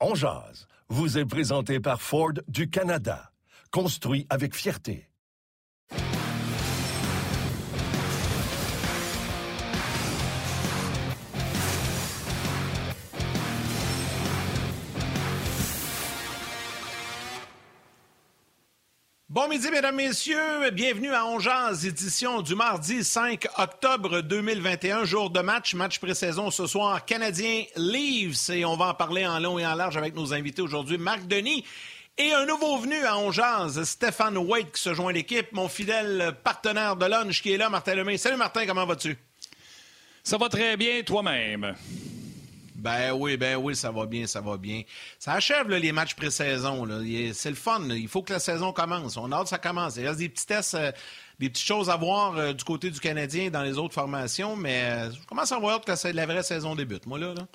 [0.00, 3.32] On jase vous est présenté par Ford du Canada.
[3.70, 5.08] Construit avec fierté.
[19.34, 20.70] Bon midi, mesdames, messieurs.
[20.70, 26.68] Bienvenue à Ongeaz, édition du mardi 5 octobre 2021, jour de match, match pré-saison ce
[26.68, 28.48] soir, Canadien Leaves.
[28.50, 31.26] Et on va en parler en long et en large avec nos invités aujourd'hui, Marc
[31.26, 31.64] Denis
[32.16, 36.36] et un nouveau venu à Ongeaz, Stéphane White qui se joint à l'équipe, mon fidèle
[36.44, 38.18] partenaire de lunch qui est là, Martin Lemay.
[38.18, 39.18] Salut Martin, comment vas-tu?
[40.22, 41.74] Ça va très bien, toi-même?
[42.84, 44.82] Ben oui, ben oui, ça va bien, ça va bien.
[45.18, 46.86] Ça achève les matchs pré-saison.
[47.32, 47.80] C'est le fun.
[47.88, 49.16] Il faut que la saison commence.
[49.16, 49.96] On a hâte que ça commence.
[49.96, 50.92] Il reste des petits tests, euh,
[51.38, 54.82] des petites choses à voir euh, du côté du Canadien dans les autres formations, mais
[54.84, 57.06] euh, je commence à voir que la vraie saison débute.
[57.06, 57.32] Moi, là.
[57.32, 57.46] là.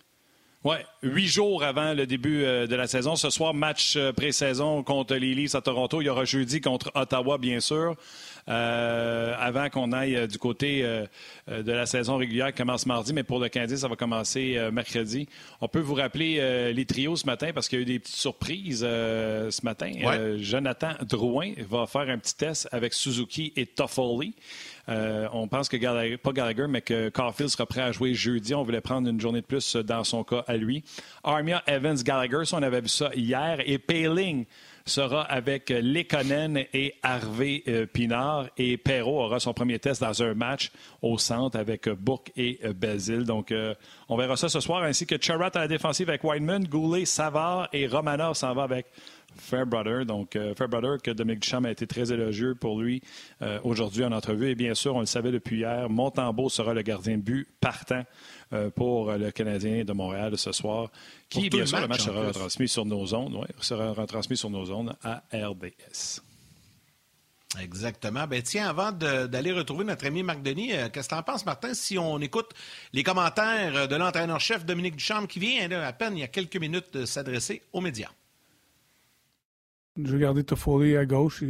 [0.63, 3.15] Oui, huit jours avant le début de la saison.
[3.15, 6.01] Ce soir, match pré-saison contre les à Toronto.
[6.01, 7.95] Il y aura jeudi contre Ottawa, bien sûr.
[8.49, 11.05] Euh, avant qu'on aille euh, du côté euh,
[11.47, 15.27] de la saison régulière qui commence mardi, mais pour le Canadien, ça va commencer mercredi.
[15.61, 18.15] On peut vous rappeler les trios ce matin parce qu'il y a eu des petites
[18.15, 19.91] surprises ce matin.
[20.37, 24.33] Jonathan Drouin va faire un petit test avec Suzuki et Toffoli.
[24.87, 28.53] on pense que Gallagher, pas Gallagher, mais que Caulfield sera prêt à jouer jeudi.
[28.53, 30.83] On voulait prendre une journée de plus dans son cas à lui.
[31.23, 33.59] Armia Evans Gallagher, on avait vu ça hier.
[33.65, 34.45] Et Payling
[34.89, 38.47] sera avec Lekonen et Harvey euh, Pinard.
[38.57, 40.71] Et Perrault aura son premier test dans un match
[41.01, 43.23] au centre avec Bourque et Basile.
[43.23, 43.73] Donc, euh,
[44.09, 47.69] on verra ça ce soir, ainsi que Charat à la défensive avec Wideman, Goulet, Savard
[47.73, 48.87] et Romanov s'en va avec
[49.37, 50.05] Fairbrother.
[50.05, 53.01] Donc, Fairbrother, que Dominique Duchamp a été très élogieux pour lui
[53.63, 54.49] aujourd'hui en entrevue.
[54.49, 58.03] Et bien sûr, on le savait depuis hier, Montembeau sera le gardien de but partant
[58.51, 60.89] euh, pour le Canadien de Montréal ce soir,
[61.29, 64.71] qui, bien sûr, le match sera retransmis sur nos ondes, ouais, sera retransmis sur nos
[64.71, 66.21] ondes à RDS.
[67.61, 68.25] Exactement.
[68.25, 71.45] Ben tiens, avant d'aller retrouver notre ami Marc Denis, euh, qu'est-ce que tu en penses,
[71.45, 72.49] Martin, si on écoute
[72.91, 76.91] les commentaires de l'entraîneur-chef Dominique Duchamp qui vient à peine il y a quelques minutes
[76.91, 78.09] de s'adresser aux médias?
[80.05, 81.43] Je vais garder Toffoli à gauche.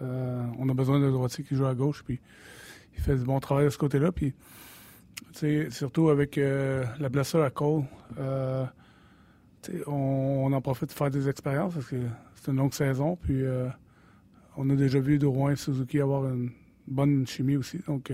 [0.00, 2.02] Euh, on a besoin de droitier qui joue à gauche.
[2.02, 2.18] Puis
[2.96, 4.12] il fait du bon travail de ce côté-là.
[4.12, 4.34] Puis
[5.70, 7.84] surtout avec euh, la blessure à Cole,
[8.18, 8.64] euh,
[9.86, 11.96] on, en profite de faire des expériences parce que
[12.36, 13.16] c'est une longue saison.
[13.16, 13.42] Puis
[14.56, 16.50] on a déjà vu Drouin et Suzuki avoir une
[16.86, 17.80] bonne chimie aussi.
[17.86, 18.12] Donc,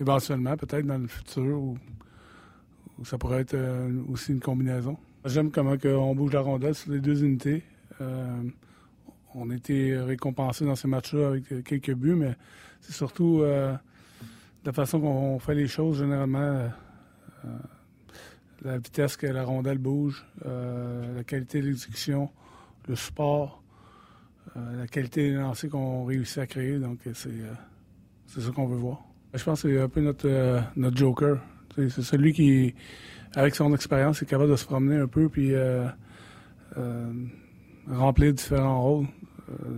[0.00, 1.78] éventuellement, peut-être dans le futur, où,
[3.04, 3.56] ça pourrait être
[4.08, 4.98] aussi une combinaison.
[5.24, 7.62] J'aime comment on bouge la rondelle sur les deux unités.
[9.34, 12.36] on a été récompensé dans ces matchs-là avec quelques buts, mais
[12.80, 13.42] c'est surtout
[14.64, 16.68] la façon qu'on fait les choses, généralement, euh,
[17.44, 17.48] euh,
[18.62, 22.30] la vitesse que la rondelle bouge, euh, la qualité de l'exécution,
[22.88, 23.62] le support,
[24.54, 26.78] la qualité des lancers qu'on réussit à créer.
[26.78, 29.02] Donc, c'est ça qu'on veut voir.
[29.32, 31.40] Je pense que c'est un peu notre, notre joker.
[31.76, 32.74] C'est celui qui,
[33.34, 35.52] avec son expérience, est capable de se promener un peu puis
[37.90, 39.06] remplir différents rôles,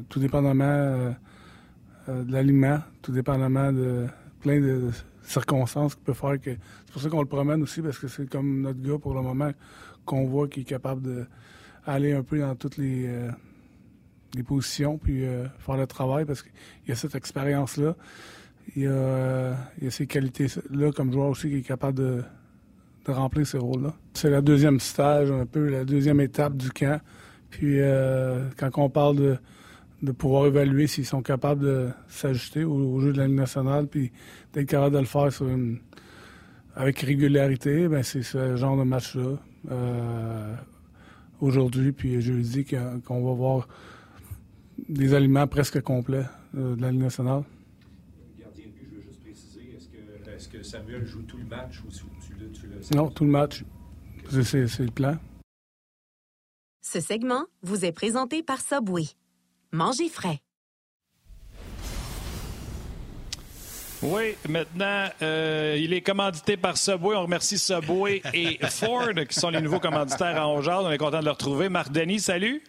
[0.08, 1.14] tout dépendamment
[2.08, 4.06] de l'alignement, tout dépendamment de
[4.40, 4.90] plein de
[5.26, 6.50] circonstances qui peuvent faire que.
[6.50, 9.22] C'est pour ça qu'on le promène aussi, parce que c'est comme notre gars pour le
[9.22, 9.50] moment
[10.04, 11.26] qu'on voit qui est capable
[11.86, 13.30] d'aller un peu dans toutes les, euh,
[14.46, 16.52] positions puis euh, faire le travail parce qu'il
[16.88, 17.96] y a cette expérience-là.
[18.74, 19.54] Il y, a, euh,
[19.90, 22.22] ces qualités-là comme joueur aussi qui est capable de,
[23.06, 23.94] remplir ces rôles-là.
[24.14, 27.00] C'est la deuxième stage, un peu la deuxième étape du camp.
[27.50, 27.78] Puis
[28.56, 29.38] quand on parle de
[30.02, 34.12] de pouvoir évaluer s'ils sont capables de s'ajuster au, jeu de la Ligue nationale, puis
[34.52, 35.28] d'être capable de le faire
[36.74, 39.38] avec régularité, ben c'est ce genre de match-là.
[39.70, 40.54] Euh,
[41.40, 43.68] aujourd'hui, puis jeudi, qu'on va voir
[44.88, 46.26] des aliments presque complets
[46.56, 47.44] euh, de la Ligue nationale.
[48.38, 49.74] Gardien de but, je veux juste préciser,
[50.36, 53.62] est-ce que, Samuel joue tout le match ou tu, tu, le Non, tout le match.
[54.28, 55.16] C'est le plan.
[56.82, 59.04] Ce segment vous est présenté par Subway.
[59.70, 60.40] Mangez frais.
[64.02, 67.14] Oui, maintenant, euh, il est commandité par Subway.
[67.14, 70.82] On remercie Subway et Ford, qui sont les nouveaux commanditaires à Ongeard.
[70.82, 71.68] On est content de le retrouver.
[71.68, 72.62] Marc Denis, salut.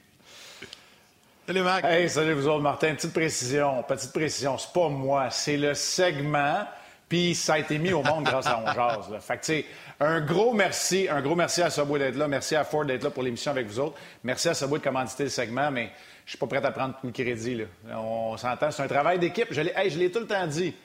[1.48, 1.84] Salut, Marc.
[1.84, 2.94] Hey, salut vous autres, Martin.
[2.94, 4.58] Petite précision, petite précision.
[4.58, 6.66] C'est pas moi, c'est le segment.
[7.10, 9.08] Puis ça a été mis au monde grâce à Ongeard.
[9.22, 12.28] Fait que, un gros merci, un gros merci à Subway d'être là.
[12.28, 13.98] Merci à Ford d'être là pour l'émission avec vous autres.
[14.24, 15.92] Merci à Subway de commanditer le segment, mais
[16.26, 17.56] je suis pas prêt à prendre tout le crédit.
[17.56, 17.66] Là.
[17.98, 19.48] On s'entend, c'est un travail d'équipe.
[19.52, 20.76] Je l'ai tout le temps dit.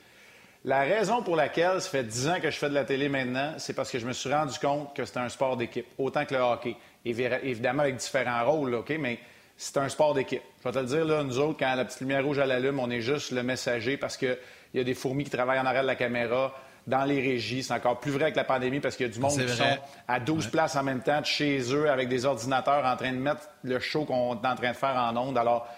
[0.65, 3.55] La raison pour laquelle ça fait 10 ans que je fais de la télé maintenant,
[3.59, 6.35] c'est parce que je me suis rendu compte que c'était un sport d'équipe, autant que
[6.35, 6.77] le hockey.
[7.05, 9.19] Évidemment avec différents rôles, OK, mais
[9.57, 10.43] c'est un sport d'équipe.
[10.61, 12.79] Je vais te le dire, là, nous autres, quand la petite lumière rouge à l'allume,
[12.79, 14.17] on est juste le messager parce
[14.73, 16.53] qu'il y a des fourmis qui travaillent en arrière de la caméra,
[16.87, 17.63] dans les régies.
[17.63, 19.79] C'est encore plus vrai avec la pandémie parce qu'il y a du monde qui sont
[20.09, 23.19] à 12 places en même temps de chez eux avec des ordinateurs en train de
[23.19, 25.39] mettre le show qu'on est en train de faire en ondes.
[25.39, 25.69] Alors,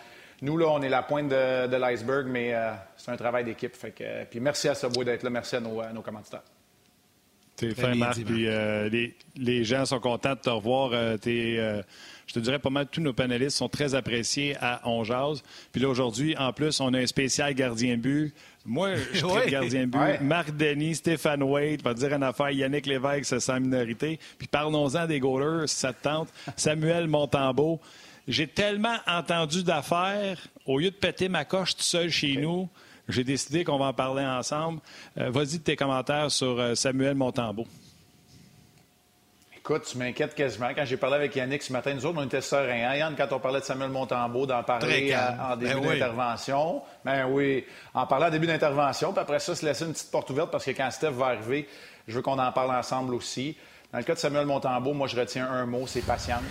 [0.43, 3.75] nous, là, on est la pointe de, l'iceberg, mais euh, c'est un travail d'équipe.
[3.75, 5.31] Fait que, puis merci à Subway d'être là.
[5.31, 6.43] Merci à nos, à nos commanditaires.
[7.57, 8.21] T'es fin, Marc.
[8.25, 10.91] Puis euh, les, les, gens sont contents de te revoir.
[10.93, 15.05] Euh, je te dirais pas mal, tous nos panélistes sont très appréciés à On
[15.73, 18.35] Puis là, aujourd'hui, en plus, on a un spécial gardien but.
[18.65, 19.51] Moi, je suis ouais.
[19.51, 20.21] gardien but.
[20.21, 24.19] Marc Denis, Stéphane Wade, va dire une affaire, Yannick Lévesque, c'est sans minorité.
[24.39, 26.29] Puis parlons-en des goalers, ça te tente.
[26.57, 27.81] Samuel Montembeau.
[28.27, 32.71] J'ai tellement entendu d'affaires, au lieu de péter ma coche tout seul chez nous,
[33.09, 34.81] j'ai décidé qu'on va en parler ensemble.
[35.19, 37.67] Euh, vas-y de tes commentaires sur euh, Samuel Montembeau.
[39.67, 40.69] Écoute, tu m'inquiètes quasiment.
[40.77, 42.87] Quand j'ai parlé avec Yannick ce matin, nous autres, on était sereins.
[42.87, 46.83] Hein, Yann, quand on parlait de Samuel Montembeau, d'en parler en, début ben d'intervention.
[47.03, 47.65] Ben oui,
[47.95, 50.67] en parlant en début d'intervention, puis après ça, se laisser une petite porte ouverte parce
[50.67, 51.67] que quand Steph va arriver,
[52.07, 53.57] je veux qu'on en parle ensemble aussi.
[53.91, 56.43] Dans le cas de Samuel Montembeau, moi, je retiens un mot, c'est patience.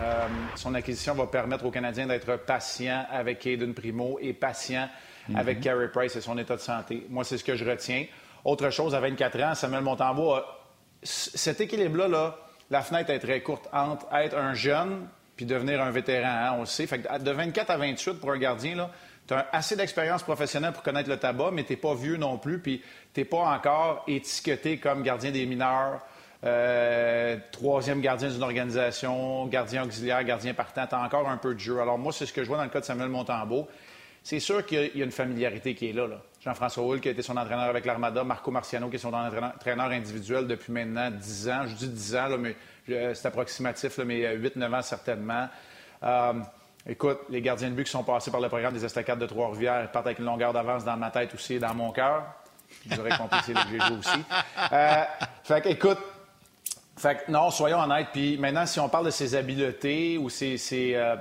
[0.00, 0.26] Euh,
[0.56, 4.88] son acquisition va permettre aux Canadiens d'être patient avec Aiden Primo et patient
[5.28, 5.36] mhm.
[5.36, 7.06] avec Carey Price et son état de santé.
[7.10, 8.06] Moi, c'est ce que je retiens.
[8.44, 10.34] Autre chose, à 24 ans, Samuel Montembeau
[11.02, 12.36] cet équilibre-là, là,
[12.70, 16.60] la fenêtre est très courte entre être un jeune puis devenir un vétéran, hein, on
[16.60, 16.86] le sait.
[16.86, 18.88] De 24 à 28 pour un gardien,
[19.28, 22.38] tu as assez d'expérience professionnelle pour connaître le tabac, mais tu n'es pas vieux non
[22.38, 22.82] plus, puis
[23.12, 26.00] tu n'es pas encore étiqueté comme gardien des mineurs,
[26.44, 31.80] euh, troisième gardien d'une organisation, gardien auxiliaire, gardien partant, tu encore un peu de jeu.
[31.80, 33.68] Alors moi, c'est ce que je vois dans le cas de Samuel Montembeau.
[34.26, 36.08] C'est sûr qu'il y a une familiarité qui est là.
[36.40, 39.90] Jean-François Hull, qui a été son entraîneur avec l'Armada, Marco Marciano, qui est son entraîneur
[39.90, 41.62] individuel depuis maintenant 10 ans.
[41.68, 42.56] Je dis 10 ans, mais
[42.88, 45.46] c'est approximatif, mais 8-9 ans certainement.
[46.02, 46.32] Euh,
[46.88, 49.92] écoute, les gardiens de but qui sont passés par le programme des Estacades de Trois-Rivières
[49.92, 52.24] partent avec une longueur d'avance dans ma tête aussi et dans mon cœur.
[52.86, 54.24] Vous aurez compris, c'est là que j'ai aussi.
[54.72, 55.04] Euh,
[55.44, 55.98] fait écoute,
[56.96, 58.08] fait non, soyons honnêtes.
[58.12, 60.56] Puis maintenant, si on parle de ses habiletés ou ses,
[60.96, 61.14] euh,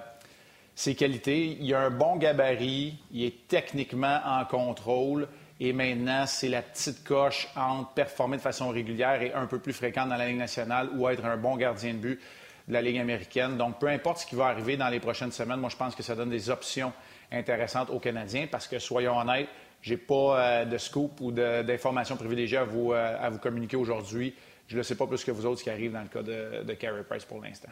[0.75, 5.27] ses, qualités, il a un bon gabarit, il est techniquement en contrôle.
[5.59, 9.71] Et maintenant, c'est la petite coche entre performer de façon régulière et un peu plus
[9.71, 12.19] fréquente dans la Ligue nationale ou être un bon gardien de but
[12.67, 13.55] de la Ligue américaine.
[13.55, 16.03] Donc, peu importe ce qui va arriver dans les prochaines semaines, moi, je pense que
[16.03, 16.91] ça donne des options
[17.31, 19.47] intéressantes aux Canadiens parce que, soyons honnêtes,
[19.81, 23.77] je n'ai pas euh, de scoop ou d'informations privilégiées à vous, euh, à vous communiquer
[23.77, 24.33] aujourd'hui
[24.67, 26.23] je ne le sais pas plus que vous autres ce qui arrive dans le cas
[26.23, 27.71] de, de Carey Price pour l'instant.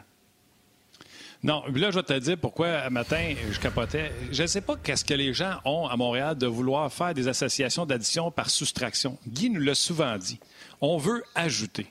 [1.44, 4.10] Non, là, je vais te dire pourquoi, matin, je capotais.
[4.32, 7.28] Je ne sais pas qu'est-ce que les gens ont à Montréal de vouloir faire des
[7.28, 9.18] associations d'addition par soustraction.
[9.28, 10.40] Guy nous l'a souvent dit.
[10.80, 11.86] On veut ajouter.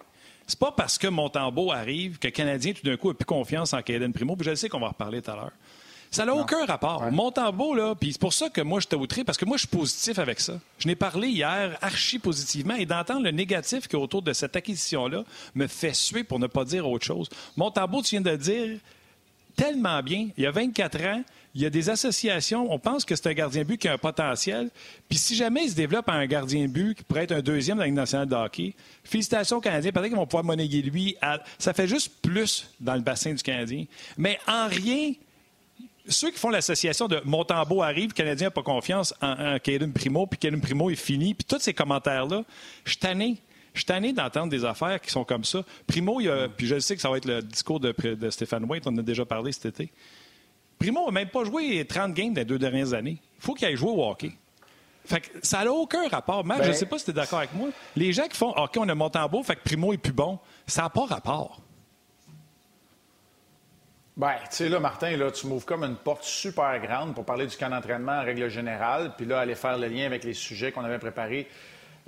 [0.47, 3.73] C'est pas parce que Montembeau arrive que le Canadien, tout d'un coup, a plus confiance
[3.73, 4.36] en Caden Primo.
[4.36, 5.51] Puis je sais qu'on va en reparler tout à l'heure.
[6.10, 7.03] Ça n'a aucun rapport.
[7.03, 7.12] Ouais.
[7.12, 9.77] Montembeau, là, puis c'est pour ça que moi, je outré, parce que moi, je suis
[9.77, 10.60] positif avec ça.
[10.79, 14.55] Je n'ai parlé hier archi positivement et d'entendre le négatif qui est autour de cette
[14.55, 17.29] acquisition-là me fait suer pour ne pas dire autre chose.
[17.55, 18.79] Montembeau, tu viens de dire
[19.55, 20.29] tellement bien.
[20.38, 21.24] Il y a 24 ans,
[21.55, 23.98] il y a des associations, on pense que c'est un gardien but qui a un
[23.98, 24.69] potentiel.
[25.07, 27.83] Puis si jamais il se développe un gardien but qui pourrait être un deuxième dans
[27.83, 29.91] la Ligue nationale de hockey, félicitations aux Canadiens.
[29.91, 31.15] Peut-être qu'ils vont pouvoir monnayer lui.
[31.60, 33.86] Ça fait juste plus dans le bassin du Canadien.
[34.17, 35.13] Mais en rien,
[36.07, 40.27] ceux qui font l'association de Montembeau arrive, le Canadien n'a pas confiance en, en Primo,
[40.27, 42.43] puis Kaden Primo est fini, puis tous ces commentaires-là,
[42.86, 43.39] je suis.
[43.74, 45.63] Je suis tanné d'entendre des affaires qui sont comme ça.
[45.88, 48.86] Primo, il a, puis je sais que ça va être le discours de, Stéphane White,
[48.86, 49.92] on en a déjà parlé cet été.
[50.77, 53.18] Primo n'a même pas joué 30 games dans les deux dernières années.
[53.39, 54.32] Il faut qu'il aille jouer au hockey.
[55.06, 56.46] Fait que ça n'a aucun rapport.
[56.46, 57.70] Même, je ne ben sais pas si tu es d'accord avec moi.
[57.96, 60.84] Les gens qui font OK, on a Montembeau, fait que Primo est plus bon, ça
[60.84, 61.60] n'a pas rapport.
[64.15, 67.48] Bien, tu sais, là, Martin, là, tu m'ouvres comme une porte super grande pour parler
[67.48, 70.72] du camp d'entraînement en règle générale, puis là, aller faire le lien avec les sujets
[70.72, 71.48] qu'on avait préparés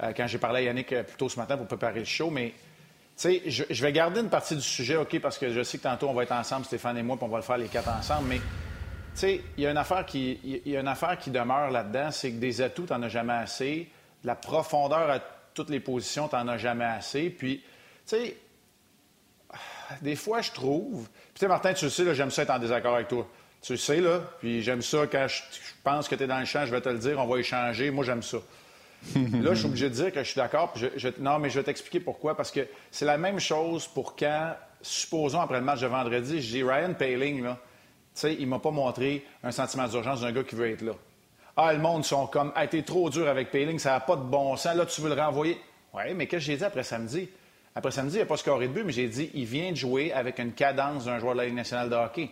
[0.03, 2.29] euh, quand j'ai parlé à Yannick euh, plus tôt ce matin pour préparer le show.
[2.29, 2.53] Mais,
[3.15, 6.09] sais, je, vais garder une partie du sujet, OK, parce que je sais que tantôt,
[6.09, 8.27] on va être ensemble, Stéphane et moi, puis on va le faire les quatre ensemble.
[8.27, 8.41] Mais,
[9.23, 12.37] il y a une affaire qui, y a une affaire qui demeure là-dedans, c'est que
[12.37, 13.87] des atouts, tu n'en as jamais assez.
[14.25, 15.19] la profondeur à
[15.53, 17.29] toutes les positions, tu n'en as jamais assez.
[17.29, 18.37] Puis, tu sais,
[20.01, 21.07] des fois, je trouve.
[21.33, 23.27] Puis, tu Martin, tu le sais, j'aime ça être en désaccord avec toi.
[23.61, 24.19] Tu le sais, là.
[24.39, 25.41] Puis, j'aime ça quand je,
[25.83, 27.91] pense que tu es dans le champ, je vais te le dire, on va échanger.
[27.91, 28.37] Moi, j'aime ça.
[29.15, 30.73] là, je suis obligé de dire que je suis d'accord.
[31.19, 32.35] non, mais je vais t'expliquer pourquoi.
[32.35, 36.51] Parce que c'est la même chose pour quand, supposons après le match de vendredi, je
[36.57, 37.57] dis Ryan Paling, là,
[38.15, 40.93] tu sais, il m'a pas montré un sentiment d'urgence d'un gars qui veut être là.
[41.57, 44.23] Ah, le monde sont comme, a été trop dur avec Paling, ça n'a pas de
[44.23, 44.75] bon sens.
[44.75, 45.57] Là, tu veux le renvoyer.
[45.93, 47.29] Oui, mais qu'est-ce que j'ai dit après samedi?
[47.73, 50.11] Après samedi, il n'a pas scoré de but, mais j'ai dit, il vient de jouer
[50.13, 52.29] avec une cadence d'un joueur de la Ligue nationale de hockey.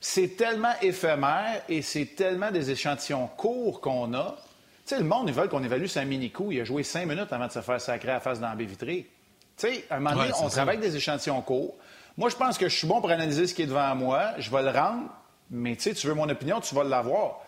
[0.00, 4.36] C'est tellement éphémère et c'est tellement des échantillons courts qu'on a.
[4.86, 6.52] Tu sais, le monde, ils veulent qu'on évalue sa mini-coup.
[6.52, 8.54] Il a joué cinq minutes avant de se faire sacrer à la face dans la
[8.54, 9.08] baie vitrée.
[9.56, 11.74] Tu sais, à un moment donné, on travaille avec des échantillons courts.
[12.18, 14.32] Moi, je pense que je suis bon pour analyser ce qui est devant moi.
[14.38, 15.08] Je vais le rendre,
[15.50, 17.40] mais tu sais, tu veux mon opinion, tu vas l'avoir.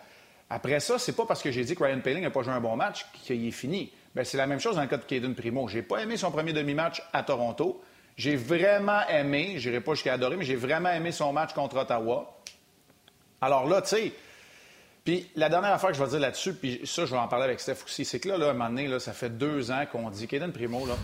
[0.49, 2.61] Après ça, c'est pas parce que j'ai dit que Ryan Paling n'a pas joué un
[2.61, 3.91] bon match qu'il est fini.
[4.15, 5.67] Bien, c'est la même chose dans le cas de Caden Primo.
[5.67, 7.81] J'ai pas aimé son premier demi-match à Toronto.
[8.15, 11.77] J'ai vraiment aimé, je n'irai pas jusqu'à adorer, mais j'ai vraiment aimé son match contre
[11.77, 12.39] Ottawa.
[13.41, 14.13] Alors là, tu sais,
[15.07, 17.45] puis la dernière affaire que je vais dire là-dessus, puis ça, je vais en parler
[17.45, 19.85] avec Steph aussi, c'est que là, là, à un moment donné, ça fait deux ans
[19.89, 20.95] qu'on dit Caden Primo, là,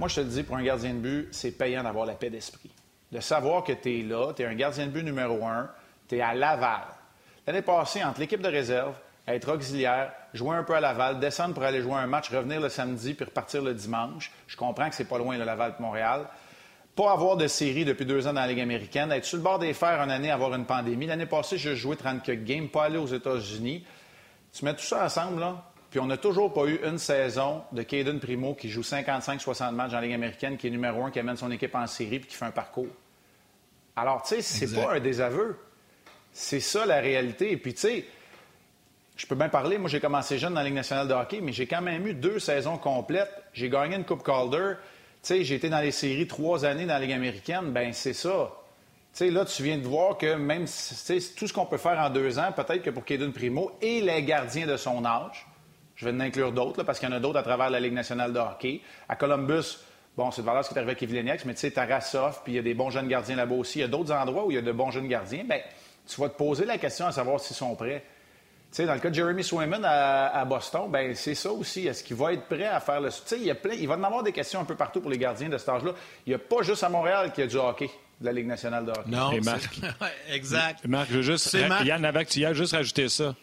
[0.00, 2.30] moi, je te le dis, pour un gardien de but, c'est payant d'avoir la paix
[2.30, 2.72] d'esprit.
[3.12, 5.70] De savoir que tu es là, tu es un gardien de but numéro un,
[6.08, 6.82] tu es à Laval.
[7.46, 8.96] L'année passée, entre l'équipe de réserve,
[9.28, 12.70] être auxiliaire, jouer un peu à Laval, descendre pour aller jouer un match, revenir le
[12.70, 14.32] samedi puis repartir le dimanche.
[14.48, 16.26] Je comprends que c'est pas loin de Laval de Montréal.
[16.96, 19.58] Pas avoir de série depuis deux ans dans la Ligue américaine, être sur le bord
[19.58, 21.06] des fers une année, avoir une pandémie.
[21.06, 23.84] L'année passée, j'ai joué 34 games, pas aller aux États-Unis.
[24.52, 27.82] Tu mets tout ça ensemble, là, puis on n'a toujours pas eu une saison de
[27.82, 31.18] Caden Primo qui joue 55-60 matchs dans la Ligue américaine, qui est numéro un, qui
[31.18, 32.86] amène son équipe en série puis qui fait un parcours.
[33.96, 35.58] Alors, tu sais, c'est pas un désaveu.
[36.32, 37.50] C'est ça la réalité.
[37.50, 38.04] Et puis, tu sais,
[39.16, 39.78] je peux bien parler.
[39.78, 42.14] Moi, j'ai commencé jeune dans la Ligue nationale de hockey, mais j'ai quand même eu
[42.14, 43.32] deux saisons complètes.
[43.52, 44.74] J'ai gagné une Coupe Calder.
[45.22, 47.72] Sais, j'ai été dans les séries trois années dans la Ligue américaine.
[47.72, 48.52] Ben c'est ça.
[49.12, 52.10] Tu sais, là, tu viens de voir que même tout ce qu'on peut faire en
[52.10, 55.46] deux ans, peut-être que pour Kaden Primo et les gardiens de son âge,
[55.96, 57.92] je vais en inclure d'autres, parce qu'il y en a d'autres à travers la Ligue
[57.92, 58.80] nationale de hockey.
[59.08, 59.78] À Columbus,
[60.16, 62.54] bon, c'est de valeur ce qui est arrivé avec Evelyniak, mais tu sais, Tarasov, puis
[62.54, 63.80] il y a des bons jeunes gardiens là-bas aussi.
[63.80, 65.44] Il y a d'autres endroits où il y a de bons jeunes gardiens.
[65.44, 65.58] Bien,
[66.06, 68.04] tu vas te poser la question à savoir s'ils sont prêts.
[68.70, 71.88] Tu sais, dans le cas de Jeremy Swayman à, Boston, ben c'est ça aussi.
[71.88, 73.08] Est-ce qu'il va être prêt à faire le.
[73.08, 73.74] Tu sais, il, y a plein...
[73.74, 75.92] il va en avoir des questions un peu partout pour les gardiens de cet âge-là.
[76.24, 78.46] Il n'y a pas juste à Montréal qu'il y a du hockey, de la Ligue
[78.46, 79.10] nationale de hockey.
[79.10, 79.80] Non, Marc.
[80.32, 80.86] exact.
[80.86, 81.52] Marc, je veux juste.
[81.84, 83.34] Yann, avec, tu y as juste rajouté ça.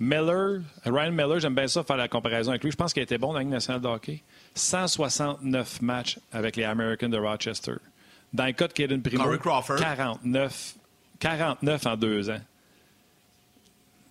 [0.00, 2.72] Miller, Ryan Miller, j'aime bien ça faire la comparaison avec lui.
[2.72, 4.20] Je pense qu'il était bon dans la Ligue nationale de hockey.
[4.56, 7.74] 169 matchs avec les Americans de Rochester.
[8.32, 10.74] Dans le cas de Caden Primo, 49
[11.20, 12.40] 49 en deux ans.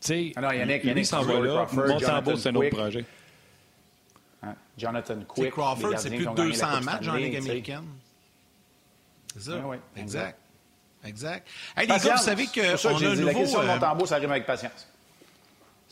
[0.01, 1.67] Sais, ah Yannick, Yannick s'en va là.
[1.71, 3.05] Montembeau, c'est un autre projet.
[4.41, 4.55] Hein?
[4.75, 5.51] Jonathan Quick.
[5.51, 7.85] Crawford, c'est plus de 200 matchs en Ligue américaine.
[9.33, 9.61] C'est ça.
[9.63, 10.39] Oui, exact.
[11.03, 11.47] Exact.
[11.75, 12.61] Hey, les gars, vous savez que.
[12.61, 13.23] C'est ça que j'ai dit.
[13.23, 14.87] La question euh, Montembeau, ça rime avec patience.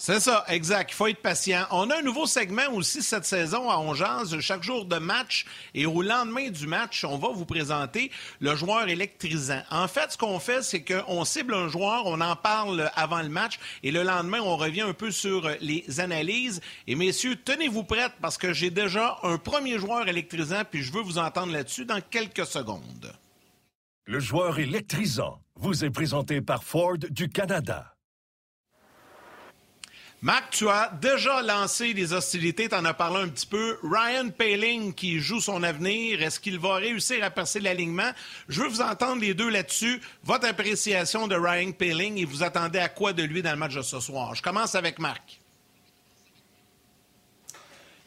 [0.01, 0.91] C'est ça, exact.
[0.91, 1.65] Il faut être patient.
[1.71, 5.45] On a un nouveau segment aussi cette saison à Ongeance, chaque jour de match.
[5.73, 9.61] Et au lendemain du match, on va vous présenter le joueur électrisant.
[9.69, 13.27] En fait, ce qu'on fait, c'est qu'on cible un joueur, on en parle avant le
[13.27, 13.59] match.
[13.83, 16.61] Et le lendemain, on revient un peu sur les analyses.
[16.87, 21.01] Et messieurs, tenez-vous prêts parce que j'ai déjà un premier joueur électrisant, puis je veux
[21.01, 23.13] vous entendre là-dessus dans quelques secondes.
[24.05, 27.97] Le joueur électrisant vous est présenté par Ford du Canada.
[30.21, 33.77] Marc, tu as déjà lancé des hostilités, tu en as parlé un petit peu.
[33.83, 38.11] Ryan Paling qui joue son avenir, est-ce qu'il va réussir à percer l'alignement?
[38.49, 40.01] Je veux vous entendre les deux là-dessus.
[40.23, 43.75] Votre appréciation de Ryan Paling et vous attendez à quoi de lui dans le match
[43.75, 44.35] de ce soir?
[44.35, 45.38] Je commence avec Marc.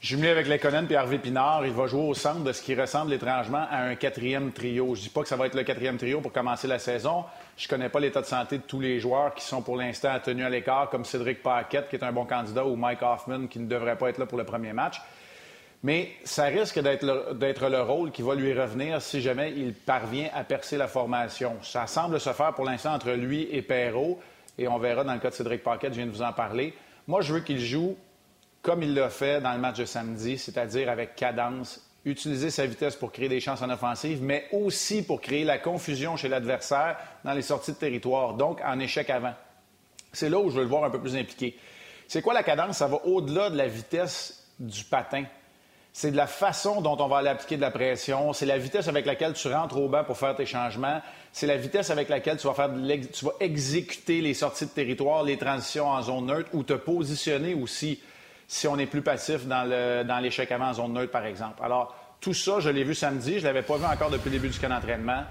[0.03, 3.13] Jumelé avec Lekonen et Harvey Pinard, il va jouer au centre de ce qui ressemble
[3.13, 4.97] étrangement à un quatrième trio.
[4.97, 7.25] Je dis pas que ça va être le quatrième trio pour commencer la saison.
[7.57, 10.45] Je connais pas l'état de santé de tous les joueurs qui sont pour l'instant tenus
[10.45, 13.69] à l'écart, comme Cédric Paquette, qui est un bon candidat, ou Mike Hoffman, qui ne
[13.69, 15.01] devrait pas être là pour le premier match.
[15.85, 17.05] Mais ça risque d'être
[17.69, 21.59] le, rôle qui va lui revenir si jamais il parvient à percer la formation.
[21.63, 24.19] Ça semble se faire pour l'instant entre lui et Perrault,
[24.59, 26.75] et on verra dans le cas de Cédric Paquette, je viens de vous en parler.
[27.07, 27.97] Moi, je veux qu'il joue
[28.63, 32.97] comme il l'a fait dans le match de samedi, c'est-à-dire avec cadence, utiliser sa vitesse
[32.97, 37.33] pour créer des chances en offensive, mais aussi pour créer la confusion chez l'adversaire dans
[37.33, 39.35] les sorties de territoire, donc en échec avant.
[40.13, 41.57] C'est là où je veux le voir un peu plus impliqué.
[42.07, 42.79] C'est quoi la cadence?
[42.79, 45.25] Ça va au-delà de la vitesse du patin.
[45.95, 48.33] C'est de la façon dont on va aller appliquer de la pression.
[48.33, 51.01] C'est la vitesse avec laquelle tu rentres au banc pour faire tes changements.
[51.33, 52.71] C'est la vitesse avec laquelle tu vas, faire
[53.13, 57.55] tu vas exécuter les sorties de territoire, les transitions en zone neutre ou te positionner
[57.55, 58.01] aussi
[58.53, 61.63] si on est plus passif dans, le, dans l'échec avant en zone neutre, par exemple.
[61.65, 63.37] Alors, tout ça, je l'ai vu samedi.
[63.37, 65.25] Je ne l'avais pas vu encore depuis le début du camp d'entraînement.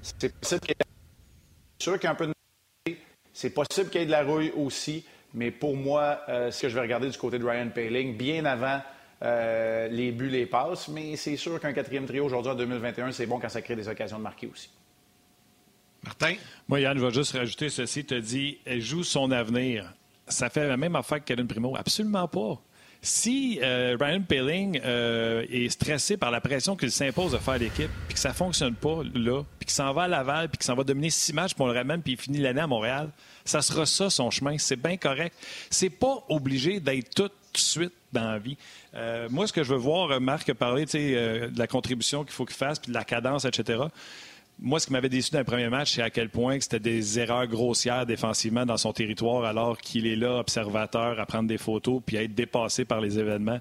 [0.00, 1.82] C'est possible qu'il y ait...
[1.82, 2.94] sûr qu'il y a un peu de...
[3.32, 5.04] C'est possible qu'il y ait de la rouille aussi.
[5.34, 8.44] Mais pour moi, euh, ce que je vais regarder du côté de Ryan Paling, bien
[8.44, 8.80] avant
[9.22, 13.26] euh, les buts, les passes, mais c'est sûr qu'un quatrième trio aujourd'hui en 2021, c'est
[13.26, 14.70] bon quand ça crée des occasions de marquer aussi.
[16.04, 16.36] Martin?
[16.68, 18.04] Moi, Yann, je vais juste rajouter ceci.
[18.04, 19.94] Tu as dit, elle joue son avenir.
[20.28, 21.76] Ça fait la même affaire que Kevin Primo.
[21.76, 22.62] Absolument pas.
[23.00, 28.14] Si euh, Ryan Paling est stressé par la pression qu'il s'impose de faire l'équipe, puis
[28.14, 30.74] que ça ne fonctionne pas là, puis qu'il s'en va à Laval, puis qu'il s'en
[30.74, 33.10] va dominer six matchs, pour le ramène, puis il finit l'année à Montréal,
[33.44, 34.58] ça sera ça son chemin.
[34.58, 35.34] C'est bien correct.
[35.70, 38.56] C'est pas obligé d'être tout de suite dans la vie.
[38.94, 42.44] Euh, moi, ce que je veux voir, euh, Marc euh, de la contribution qu'il faut
[42.44, 43.84] qu'il fasse, puis de la cadence, etc.
[44.60, 47.20] Moi, ce qui m'avait déçu dans le premier match, c'est à quel point c'était des
[47.20, 52.02] erreurs grossières défensivement dans son territoire, alors qu'il est là, observateur, à prendre des photos,
[52.04, 53.60] puis à être dépassé par les événements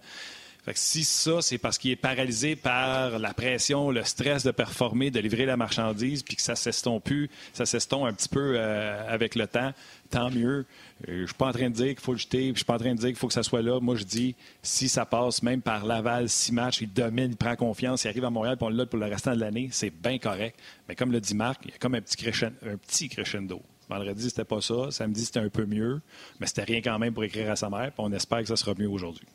[0.75, 5.19] si ça, c'est parce qu'il est paralysé par la pression, le stress de performer, de
[5.19, 7.09] livrer la marchandise, puis que ça s'estompe
[7.53, 9.71] ça s'estompe un petit peu euh, avec le temps,
[10.09, 10.65] tant mieux.
[11.07, 12.75] Euh, je suis pas en train de dire qu'il faut le jeter, je suis pas
[12.75, 13.79] en train de dire qu'il faut que ça soit là.
[13.79, 17.55] Moi, je dis, si ça passe même par Laval, six matchs, il domine, il prend
[17.55, 20.17] confiance, il arrive à Montréal, puis on l'a pour le restant de l'année, c'est bien
[20.17, 20.59] correct.
[20.89, 22.55] Mais comme le dit Marc, il y a comme un petit crescendo.
[22.65, 23.61] Un petit crescendo.
[23.89, 24.91] Vendredi, c'était pas ça.
[24.91, 26.01] Samedi, c'était un peu mieux.
[26.39, 27.91] Mais c'était rien quand même pour écrire à sa mère.
[27.93, 29.25] Puis on espère que ça sera mieux aujourd'hui.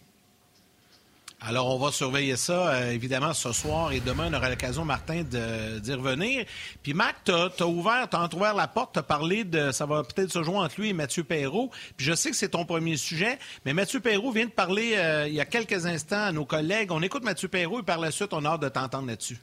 [1.44, 5.24] Alors, on va surveiller ça, euh, évidemment, ce soir et demain, on aura l'occasion, Martin,
[5.24, 6.44] d'y revenir.
[6.84, 9.72] Puis, Mac, tu as, ouvert, as entrouvert la porte, tu as parlé de.
[9.72, 11.70] Ça va peut-être se jouer entre lui et Mathieu Perrault.
[11.96, 15.26] Puis, je sais que c'est ton premier sujet, mais Mathieu Perrault vient de parler euh,
[15.26, 16.92] il y a quelques instants à nos collègues.
[16.92, 19.38] On écoute Mathieu Perrault et par la suite, on a hâte de t'entendre là-dessus.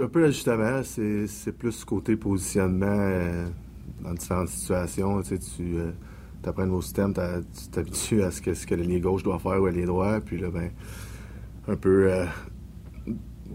[0.00, 3.48] Un peu l'ajustement, c'est plus côté positionnement euh,
[4.00, 5.22] dans différentes situations.
[5.22, 5.76] Tu tu
[6.42, 9.60] tu apprends un nouveau système, tu t'habitues à ce que, ce que gauche doit faire
[9.60, 10.20] ou l'ailier droit.
[10.20, 10.70] Puis là, ben,
[11.68, 12.26] un peu, euh,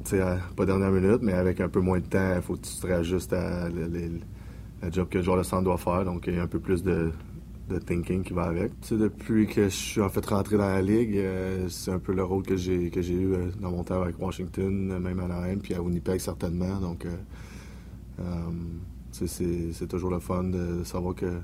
[0.04, 0.18] tu
[0.56, 2.88] pas dernière minute, mais avec un peu moins de temps, il faut que tu te
[2.88, 6.06] réajustes à la job que le joueur de centre doit faire.
[6.06, 7.12] Donc, il y a un peu plus de,
[7.88, 8.71] thinking qui va avec.
[8.91, 12.24] Depuis que je suis en fait rentré dans la ligue, euh, c'est un peu le
[12.24, 15.82] rôle que j'ai eu euh, dans mon temps avec Washington, même à Anaheim, puis à
[15.82, 16.80] Winnipeg certainement.
[16.80, 17.08] Donc,
[19.12, 21.39] c'est toujours le fun de savoir que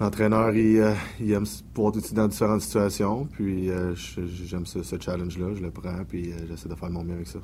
[0.00, 3.26] L'entraîneur, euh, il, aime pouvoir tout dans différentes situations.
[3.26, 3.94] Puis euh,
[4.46, 7.38] j'aime ce, challenge-là, je le prends, puis euh, j'essaie de faire mon mieux avec ça.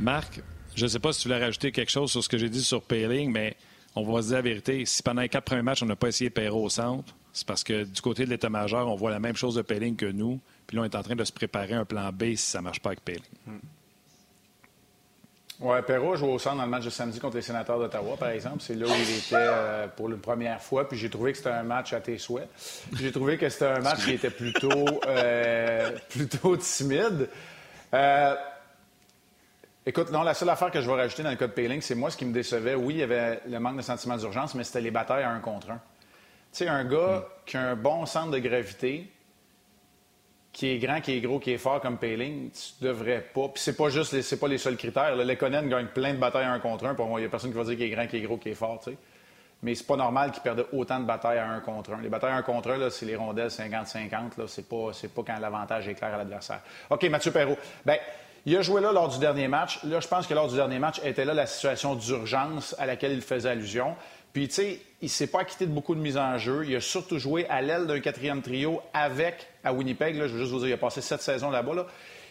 [0.00, 0.40] Marc,
[0.74, 2.64] je ne sais pas si tu voulais rajouter quelque chose sur ce que j'ai dit
[2.64, 3.54] sur Payling, mais
[3.94, 4.86] on va se dire la vérité.
[4.86, 7.62] Si pendant les quatre premiers matchs, on n'a pas essayé Perrault au centre, c'est parce
[7.62, 10.40] que du côté de l'état-major, on voit la même chose de Payling que nous.
[10.66, 12.64] Puis là, on est en train de se préparer un plan B si ça ne
[12.64, 13.22] marche pas avec Payling.
[13.46, 13.58] Hmm.
[15.58, 18.28] Oui, Perrault joue au centre dans le match de samedi contre les sénateurs d'Ottawa, par
[18.28, 18.58] exemple.
[18.60, 20.86] C'est là où il était euh, pour la première fois.
[20.86, 22.48] Puis j'ai trouvé que c'était un match à tes souhaits.
[22.92, 27.30] J'ai trouvé que c'était un match qui était plutôt, euh, plutôt timide.
[27.94, 28.34] Euh,
[29.86, 32.10] écoute, non, la seule affaire que je vais rajouter dans le cas de c'est moi
[32.10, 32.74] ce qui me décevait.
[32.74, 35.40] Oui, il y avait le manque de sentiment d'urgence, mais c'était les batailles à un
[35.40, 35.80] contre un.
[36.52, 39.10] Tu sais, un gars qui a un bon centre de gravité,
[40.56, 43.48] qui est grand, qui est gros, qui est fort comme Payling, tu devrais pas.
[43.48, 45.14] Puis c'est pas juste, c'est pas les seuls critères.
[45.14, 46.94] Le Lekonen gagne plein de batailles un contre un.
[46.94, 48.38] Pour moi, il y a personne qui va dire qu'il est grand, qu'il est gros,
[48.38, 48.96] qu'il est fort, tu sais.
[49.62, 52.00] Mais c'est pas normal qu'il perde autant de batailles à un contre un.
[52.00, 54.46] Les batailles à un contre un, c'est les rondelles 50-50.
[54.46, 56.60] C'est pas, pas quand l'avantage est clair à l'adversaire.
[56.88, 57.58] OK, Mathieu Perrault.
[57.84, 57.98] Bien,
[58.46, 59.84] il a joué là lors du dernier match.
[59.84, 63.12] Là, je pense que lors du dernier match était là la situation d'urgence à laquelle
[63.12, 63.94] il faisait allusion.
[64.32, 66.64] Puis, tu sais, il s'est pas acquitté de beaucoup de mises en jeu.
[66.66, 70.52] Il a surtout joué à l'aile d'un quatrième trio avec, à Winnipeg, je veux juste
[70.52, 71.86] vous dire, il a passé sept saisons là-bas.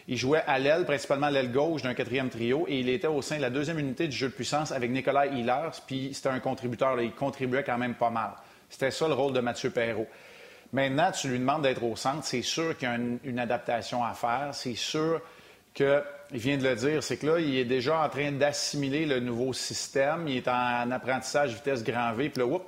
[0.07, 3.37] Il jouait à l'aile, principalement l'aile gauche d'un quatrième trio, et il était au sein
[3.37, 7.01] de la deuxième unité du jeu de puissance avec Nicolas Hillers, puis c'était un contributeur.
[7.01, 8.31] il contribuait quand même pas mal.
[8.69, 10.07] C'était ça le rôle de Mathieu Perrault.
[10.73, 14.13] Maintenant, tu lui demandes d'être au centre, c'est sûr qu'il y a une adaptation à
[14.13, 15.21] faire, c'est sûr
[15.73, 19.05] que il vient de le dire, c'est que là, il est déjà en train d'assimiler
[19.05, 20.27] le nouveau système.
[20.27, 22.29] Il est en apprentissage vitesse grand V.
[22.29, 22.65] Puis là, oups,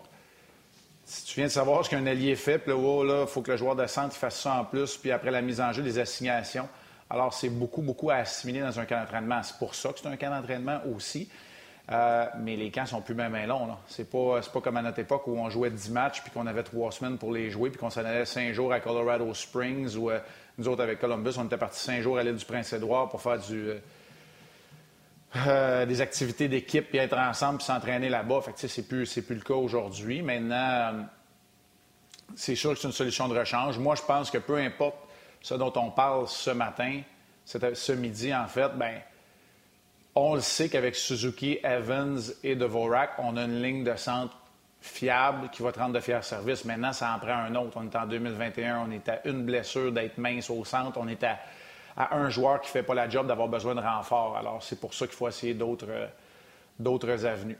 [1.06, 3.52] si tu viens de savoir ce qu'un allié fait, puis là, là, il faut que
[3.52, 4.98] le joueur de centre fasse ça en plus.
[4.98, 6.68] Puis après la mise en jeu, des assignations.
[7.10, 9.42] Alors, c'est beaucoup, beaucoup à assimiler dans un camp d'entraînement.
[9.42, 11.30] C'est pour ça que c'est un camp d'entraînement aussi.
[11.90, 13.70] Euh, mais les camps sont plus même longs.
[13.88, 16.64] C'est pas, pas comme à notre époque où on jouait 10 matchs puis qu'on avait
[16.64, 20.12] trois semaines pour les jouer puis qu'on s'en allait cinq jours à Colorado Springs ou
[20.12, 20.20] euh,
[20.58, 23.40] nous autres, avec Columbus, on était partis cinq jours à l'île du Prince-Édouard pour faire
[23.40, 23.80] du, euh,
[25.36, 28.42] euh, des activités d'équipe, puis être ensemble, puis s'entraîner là-bas.
[28.42, 30.24] Fait que, c'est plus, c'est plus le cas aujourd'hui.
[30.24, 30.92] Maintenant, euh,
[32.36, 33.78] c'est sûr que c'est une solution de rechange.
[33.78, 34.98] Moi, je pense que peu importe
[35.42, 37.02] ce dont on parle ce matin,
[37.46, 39.00] ce midi, en fait, ben
[40.16, 44.36] on le sait qu'avec Suzuki, Evans et Devorak, on a une ligne de centre
[44.82, 46.66] fiable, qui va te rendre de fiers services.
[46.66, 47.78] Maintenant, ça en prend un autre.
[47.78, 51.24] On est en 2021, on est à une blessure d'être mince au centre, on est
[51.24, 51.40] à,
[51.98, 54.38] un joueur qui ne fait pas la job d'avoir besoin de renfort.
[54.38, 56.10] Alors, c'est pour ça qu'il faut essayer d'autres,
[56.80, 57.58] d'autres avenues.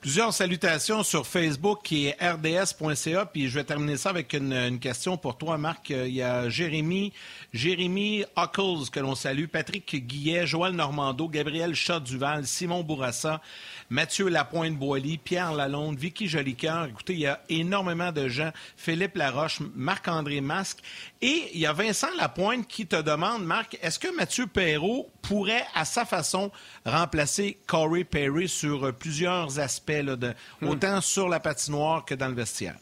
[0.00, 3.26] Plusieurs salutations sur Facebook qui est rds.ca.
[3.26, 5.90] Puis je vais terminer ça avec une, question pour toi, Marc.
[5.90, 7.12] Il y a Jérémy,
[7.52, 13.40] Jérémy Huckles que l'on salue, Patrick Guillet, Joël Normando, Gabriel Chat-Duval, Simon Bourassa,
[13.88, 16.86] Mathieu Lapointe-Boily, Pierre Lalonde, Vicky Jolicoeur.
[16.86, 18.50] Écoutez, il y a énormément de gens.
[18.76, 20.78] Philippe Laroche, Marc-André Masque.
[21.22, 25.64] Et il y a Vincent Lapointe qui te demande, Marc, est-ce que Mathieu Perrault pourrait,
[25.74, 26.50] à sa façon,
[26.84, 30.68] remplacer Corey Perry sur plusieurs aspects, de, hmm.
[30.68, 32.76] autant sur la patinoire que dans le vestiaire?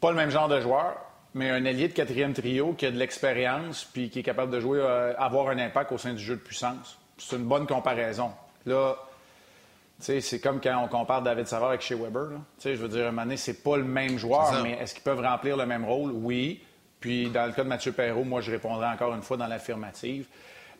[0.00, 0.98] Pas le même genre de joueur,
[1.32, 4.60] mais un allié de quatrième trio qui a de l'expérience puis qui est capable de
[4.60, 8.30] jouer, euh, avoir un impact au sein du jeu de puissance c'est une bonne comparaison.
[8.64, 8.96] Là,
[9.98, 12.28] c'est comme quand on compare David Savard avec Shea Weber.
[12.62, 15.02] Je veux dire, à un moment donné, c'est pas le même joueur, mais est-ce qu'ils
[15.02, 16.10] peuvent remplir le même rôle?
[16.12, 16.62] Oui.
[17.00, 20.26] Puis, dans le cas de Mathieu Perrault, moi, je répondrai encore une fois dans l'affirmative.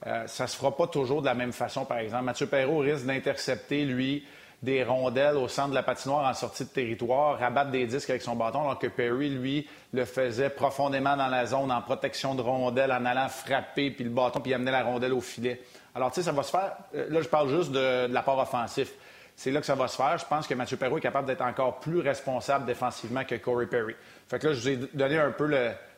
[0.06, 2.24] Euh, ça se fera pas toujours de la même façon, par exemple.
[2.24, 4.24] Mathieu Perrault risque d'intercepter, lui,
[4.62, 8.22] des rondelles au centre de la patinoire en sortie de territoire, rabattre des disques avec
[8.22, 12.42] son bâton, alors que Perry, lui, le faisait profondément dans la zone, en protection de
[12.42, 15.60] rondelles, en allant frapper, puis le bâton, puis amener la rondelle au filet.
[15.96, 16.76] Alors, tu sais, ça va se faire.
[16.94, 18.92] Euh, là, je parle juste de, l'apport offensif.
[19.34, 20.18] C'est là que ça va se faire.
[20.18, 23.94] Je pense que Mathieu Perrault est capable d'être encore plus responsable défensivement que Corey Perry.
[24.28, 25.50] Fait que là, je vous ai donné un peu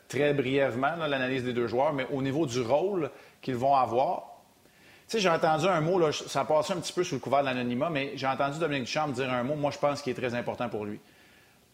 [0.06, 3.10] très brièvement l'analyse des deux joueurs, mais au niveau du rôle
[3.42, 4.38] qu'ils vont avoir,
[5.08, 7.20] tu sais, j'ai entendu un mot, là, ça a passé un petit peu sous le
[7.20, 10.10] couvert de l'anonymat, mais j'ai entendu Dominique Duchamp dire un mot, moi, je pense qui
[10.10, 11.00] est très important pour lui.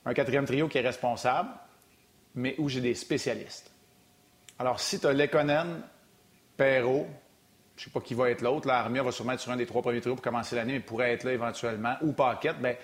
[0.07, 1.51] Un quatrième trio qui est responsable,
[2.35, 3.71] mais où j'ai des spécialistes.
[4.59, 5.83] Alors, si tu as Lekonen,
[6.57, 7.07] Perrault,
[7.77, 8.69] je ne sais pas qui va être l'autre.
[8.69, 11.13] L'armée va sûrement être sur un des trois premiers trios pour commencer l'année, mais pourrait
[11.13, 11.97] être là éventuellement.
[12.03, 12.75] Ou Paquette, bien,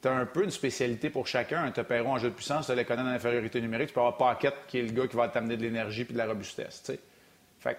[0.00, 1.70] tu as un peu une spécialité pour chacun.
[1.74, 4.16] As Perron en jeu de puissance, tu as l'économie en infériorité numérique, tu peux avoir
[4.16, 6.90] Paquette qui est le gars qui va t'amener de l'énergie et de la robustesse.
[7.60, 7.78] Fait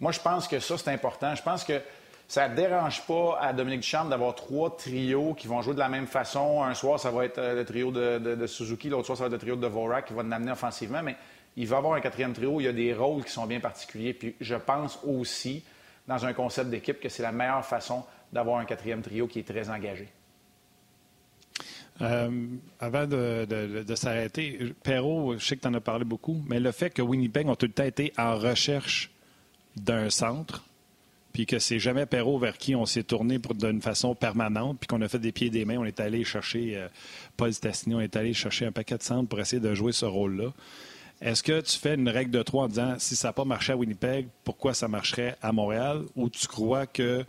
[0.00, 1.34] moi, je pense que ça, c'est important.
[1.34, 1.80] Je pense que
[2.26, 5.88] ça ne dérange pas à Dominique Duchamp d'avoir trois trios qui vont jouer de la
[5.88, 6.62] même façon.
[6.62, 9.32] Un soir, ça va être euh, le trio de, Suzuki, l'autre soir, ça va être
[9.32, 11.16] le trio de Vorak qui va l'amener offensivement, mais
[11.56, 14.14] il va avoir un quatrième trio il y a des rôles qui sont bien particuliers.
[14.14, 15.64] Puis je pense aussi
[16.10, 19.46] dans un concept d'équipe que c'est la meilleure façon d'avoir un quatrième trio qui est
[19.46, 20.08] très engagé.
[22.02, 22.46] Euh,
[22.80, 26.90] avant de, s'arrêter, Perrault, je sais que tu en as parlé beaucoup, mais le fait
[26.90, 29.12] que Winnipeg ont tout le temps été en recherche
[29.76, 30.64] d'un centre,
[31.32, 35.02] puis que c'est jamais Perrault vers qui on s'est tourné d'une façon permanente, puis qu'on
[35.02, 36.88] a fait des pieds et des mains, on est allé chercher euh,
[37.36, 40.06] Paul Stastny, on est allé chercher un paquet de centres pour essayer de jouer ce
[40.06, 40.52] rôle-là.
[41.20, 43.72] Est-ce que tu fais une règle de trois en disant si ça n'a pas marché
[43.72, 46.02] à Winnipeg, pourquoi ça marcherait à Montréal?
[46.16, 47.24] Ou tu crois que.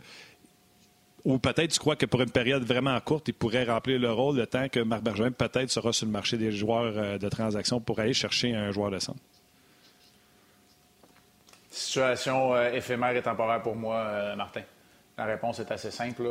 [1.24, 4.36] Ou peut-être tu crois que pour une période vraiment courte, il pourrait remplir le rôle
[4.36, 7.80] le temps que Marc Bergevin peut-être sera sur le marché des joueurs euh, de transaction
[7.80, 9.20] pour aller chercher un joueur de centre?
[11.70, 14.62] Situation euh, éphémère et temporaire pour moi, euh, Martin.
[15.16, 16.24] La réponse est assez simple.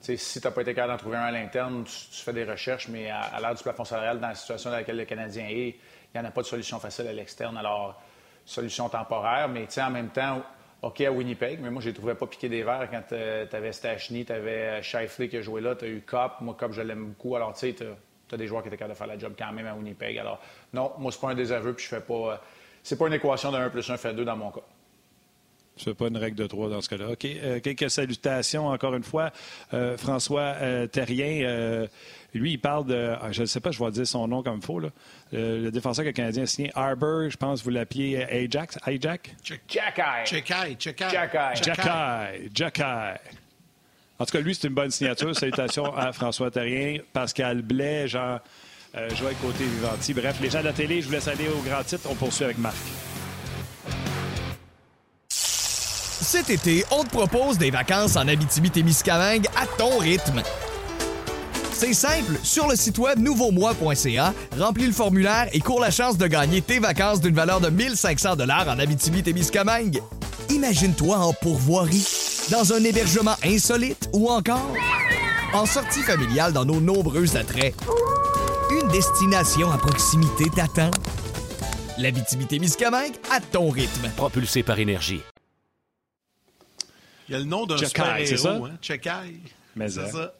[0.00, 2.88] si tu n'as pas été capable d'en trouver un à l'interne, tu, fais des recherches,
[2.88, 5.76] mais à, à l'heure du plafond salarial, dans la situation dans laquelle le Canadien est,
[6.14, 7.56] il n'y en a pas de solution facile à l'externe.
[7.56, 8.00] Alors,
[8.44, 10.42] solution temporaire, mais en même temps,
[10.82, 13.56] OK à Winnipeg, mais moi, je ne trouvais pas piquer des verres quand euh, tu
[13.56, 16.40] avais Stachny, tu avais Shifley qui a joué là, tu as eu Cop.
[16.40, 17.36] Moi, Cop, je l'aime beaucoup.
[17.36, 17.84] Alors, tu sais, tu
[18.34, 20.18] as, des joueurs qui étaient capables de faire la job quand même à Winnipeg.
[20.18, 20.40] Alors,
[20.72, 22.14] non, moi, c'est pas un désaveu, puis je fais pas.
[22.14, 22.36] Euh,
[22.82, 24.62] c'est pas une équation de 1 plus 1 fait 2 dans mon cas.
[25.76, 27.10] Ce n'est pas une règle de trois dans ce cas-là.
[27.12, 27.24] OK.
[27.24, 29.30] Euh, quelques salutations encore une fois.
[29.96, 30.54] François
[30.90, 31.86] Terrien
[32.34, 33.14] lui, il parle de.
[33.20, 34.80] Ah, je ne sais pas, je vais dire son nom comme il faut.
[34.80, 34.88] Là.
[35.32, 38.78] le défenseur canadien a signé Arbor, je pense, vous l'appelez Ajax.
[38.84, 39.30] Ajax?
[39.44, 40.24] Jackeye.
[40.26, 40.76] Jackeye.
[40.78, 42.50] Jackeye.
[42.54, 43.18] Jackeye.
[44.18, 45.36] En tout cas, lui, c'est une bonne signature.
[45.36, 48.38] Salutations à François Terrien, Pascal Blais, Jean
[48.94, 50.14] euh, Joël Côté-Vivanti.
[50.14, 52.02] Bref, les gens de la télé, je vous laisse aller au grand titre.
[52.10, 52.76] On poursuit avec Marc.
[55.28, 60.42] Cet été, on te propose des vacances en Abitibi-Témiscamingue à ton rythme.
[61.82, 66.28] C'est simple, sur le site web nouveaumois.ca, remplis le formulaire et cours la chance de
[66.28, 70.00] gagner tes vacances d'une valeur de 1500 dollars en Abitibi-Témiscamingue.
[70.48, 72.06] Imagine-toi en pourvoirie,
[72.52, 74.72] dans un hébergement insolite ou encore
[75.54, 77.74] en sortie familiale dans nos nombreux attraits.
[78.70, 80.92] Une destination à proximité t'attend.
[81.98, 84.08] L'Abitibi-Témiscamingue à ton rythme.
[84.16, 85.20] Propulsé par énergie.
[87.28, 88.70] Il y a le nom d'un super-héros, hein?
[88.80, 89.40] Chekai.
[89.74, 90.32] Mais c'est ça.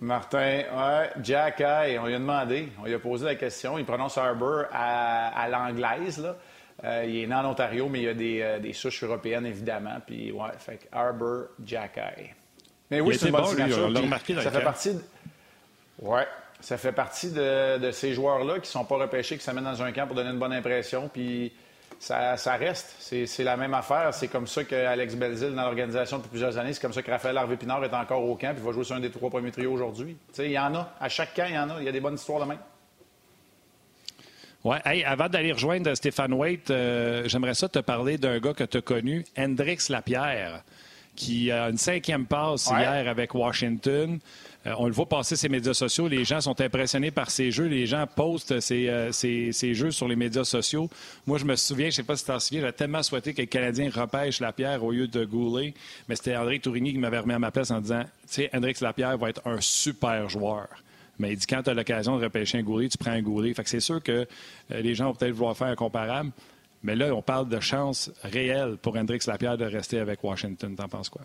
[0.00, 3.78] Martin, ouais, Jack on lui a demandé, on lui a posé la question.
[3.78, 6.18] Il prononce Harbour à, l'anglaise.
[6.18, 6.36] Là.
[6.84, 9.46] Euh, il est né en Ontario, mais il y a des, euh, des souches européennes,
[9.46, 9.96] évidemment.
[10.06, 11.98] Puis, ouais, fait Harbour Jack
[12.90, 13.86] Mais oui, c'est une bonne signature.
[13.86, 14.94] On l'a remarqué dans ça fait partie.
[14.94, 15.02] De...
[16.00, 16.26] Ouais,
[16.60, 19.90] ça fait partie de, ces joueurs-là qui ne sont pas repêchés, qui s'amènent dans un
[19.90, 21.10] camp pour donner une bonne impression.
[21.12, 21.52] Puis
[21.98, 22.94] ça, reste.
[22.98, 24.14] C'est la même affaire.
[24.14, 27.36] C'est comme ça qu'Alex Belzil, dans l'organisation depuis plusieurs années, c'est comme ça que Raphaël
[27.36, 30.16] Harvey-Pinard est encore au camp et va jouer sur un des trois premiers trios aujourd'hui.
[30.38, 30.92] Il y en a.
[31.00, 31.80] À chaque camp, il y en a.
[31.80, 32.58] Il y a des bonnes histoires de même.
[34.64, 35.04] Ouais.
[35.04, 38.82] avant d'aller rejoindre Stéphane Waite, euh, j'aimerais ça te parler d'un gars que tu as
[38.82, 40.62] connu, Hendrix Lapierre,
[41.18, 44.20] qui a une cinquième passe hier avec Washington.
[44.66, 46.06] Euh, on le voit passer ses médias sociaux.
[46.06, 47.66] Les gens sont impressionnés par ses jeux.
[47.66, 50.88] Les gens postent euh, ses, jeux sur les médias sociaux.
[51.26, 53.34] Moi, je me souviens, je ne sais pas si tu t'en souviens, j'ai tellement souhaité
[53.34, 55.74] que le Canadien repêche Lapierre au lieu de Goulet.
[56.08, 58.76] Mais c'était André Tourigny qui m'avait remis à ma place en disant, tu sais, Hendrix
[58.80, 60.68] Lapierre va être un super joueur.
[61.18, 63.52] Mais il dit quand tu as l'occasion de repêcher un Goulet, tu prends un Goulet.
[63.54, 64.12] Fait que c'est sûr que
[64.70, 66.30] euh, les gens vont peut-être vouloir faire un comparable.
[66.82, 70.76] Mais là, on parle de chance réelle pour Hendrix Lapierre de rester avec Washington.
[70.76, 71.22] T'en penses quoi?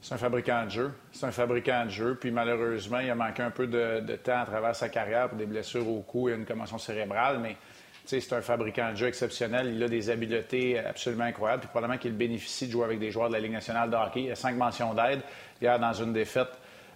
[0.00, 0.92] C'est un fabricant de jeu.
[1.12, 2.16] C'est un fabricant de jeu.
[2.20, 5.46] Puis malheureusement, il a manqué un peu de, temps à travers sa carrière pour des
[5.46, 7.38] blessures au cou et une commotion cérébrale.
[7.40, 7.56] Mais
[8.04, 9.72] c'est un fabricant de jeu exceptionnel.
[9.74, 11.60] Il a des habiletés absolument incroyables.
[11.60, 14.24] Puis probablement qu'il bénéficie de jouer avec des joueurs de la Ligue nationale de hockey.
[14.24, 15.20] Il a cinq mentions d'aide.
[15.60, 16.50] Hier, dans une défaite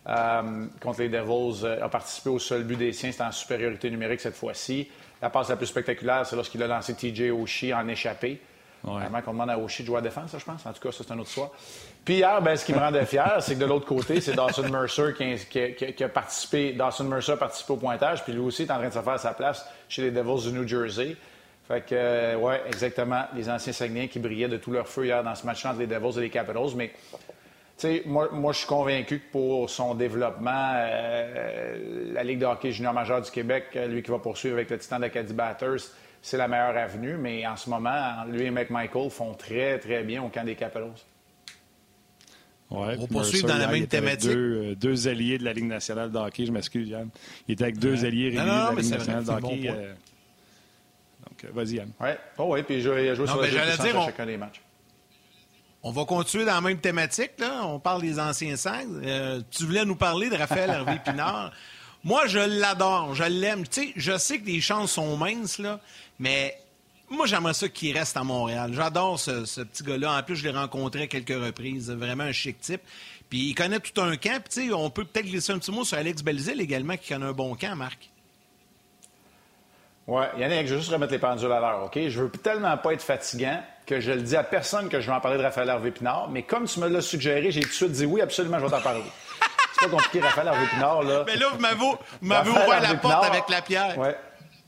[0.09, 3.13] euh, contre les Devils, euh, a participé au seul but des siens.
[3.13, 4.89] C'était en supériorité numérique cette fois-ci.
[5.23, 8.41] La passe la plus spectaculaire, c'est lorsqu'il a lancé TJ Oshie en échappé.
[8.85, 9.03] Ouais.
[9.03, 10.65] Avant qu'on demande à Oshie de jouer à défense, je pense.
[10.65, 11.51] En tout cas, ça, c'est un autre soir.
[12.05, 14.69] Puis hier, ben, ce qui me rendait fier, c'est que de l'autre côté, c'est Dawson
[14.69, 16.73] Mercer qui, a participé.
[16.73, 19.19] Dawson Mercer a participé au pointage, puis lui aussi est en train de se faire
[19.19, 21.17] sa place chez les Devils du New Jersey.
[21.67, 25.25] Fait que, euh, ouais, exactement, les anciens Saguenayens qui brillaient de tout leur feu hier
[25.25, 26.77] dans ce match entre les Devils et les Capitals.
[26.77, 26.93] Mais,
[27.77, 32.73] sais, moi, moi je suis convaincu que pour son développement, euh, la Ligue de hockey
[32.73, 36.37] junior majeur du Québec, euh, lui qui va poursuivre avec le Titan d'Acadie Batters, c'est
[36.37, 37.17] la meilleure avenue.
[37.17, 40.91] Mais en ce moment, lui et McMichael font très, très bien au camp des Capitals.
[42.71, 44.31] Ouais, on poursuivre dans la même thématique.
[44.31, 47.09] Euh, deux, alliés de la Ligue nationale de hockey, je m'excuse, Yann.
[47.47, 49.69] Il était avec deux alliés réunis de la Ligue nationale de hockey.
[49.69, 49.95] Euh,
[51.25, 51.91] donc, vas-y, Yann.
[52.01, 52.09] Oui,
[52.39, 54.07] oh, ouais, puis il a joué sur le dire, on...
[54.07, 54.61] chacun des matchs.
[55.83, 57.33] On va continuer dans la même thématique.
[57.39, 57.65] Là.
[57.65, 58.87] On parle des anciens sacs.
[59.51, 61.53] tu voulais nous parler de Raphaël Hervé Pinard.
[62.05, 63.67] Moi, je l'adore, je l'aime.
[63.67, 65.81] Tu sais, je sais que les chances sont minces, là,
[66.19, 66.57] mais
[67.09, 68.73] moi, j'aimerais ça qu'il reste à Montréal.
[68.75, 70.19] J'adore ce, petit gars-là.
[70.19, 71.91] En plus, je l'ai rencontré à quelques reprises.
[71.91, 72.81] Vraiment un chic type.
[73.29, 74.43] Puis il connaît tout un camp.
[74.43, 77.33] Puis, on peut peut-être glisser un petit mot sur Alex Belzil également, qui connaît un
[77.33, 78.11] bon camp, Marc.
[80.07, 81.99] Oui, Yannick, je vais juste remettre les pendules à l'heure, OK?
[82.09, 85.17] Je veux tellement pas être fatigant que je le dis à personne que je vais
[85.17, 87.73] en parler de Raphaël Hervé Pinard, mais comme tu me l'as suggéré, j'ai tout de
[87.73, 89.03] suite dit oui, absolument, je vais t'en parler.
[89.73, 91.25] C'est pas compliqué, Raphaël Hervé Pinard, là.
[91.27, 91.59] Mais là, vous
[92.23, 93.95] m'avez ouvert la porte avec la pierre.
[93.99, 94.09] Oui,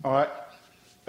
[0.05, 0.23] oui.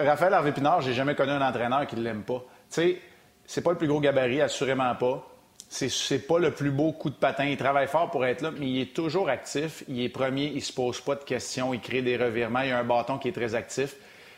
[0.06, 2.38] Raphaël Harvey Pinard, j'ai jamais connu un entraîneur qui ne l'aime pas.
[2.38, 3.00] Tu sais,
[3.46, 5.26] c'est pas le plus gros gabarit, assurément pas.
[5.68, 7.44] C'est pas le plus beau coup de patin.
[7.44, 9.84] Il travaille fort pour être là, mais il est toujours actif.
[9.88, 12.62] Il est premier, il se pose pas de questions, il crée des revirements.
[12.62, 13.94] Il a un bâton qui est très actif.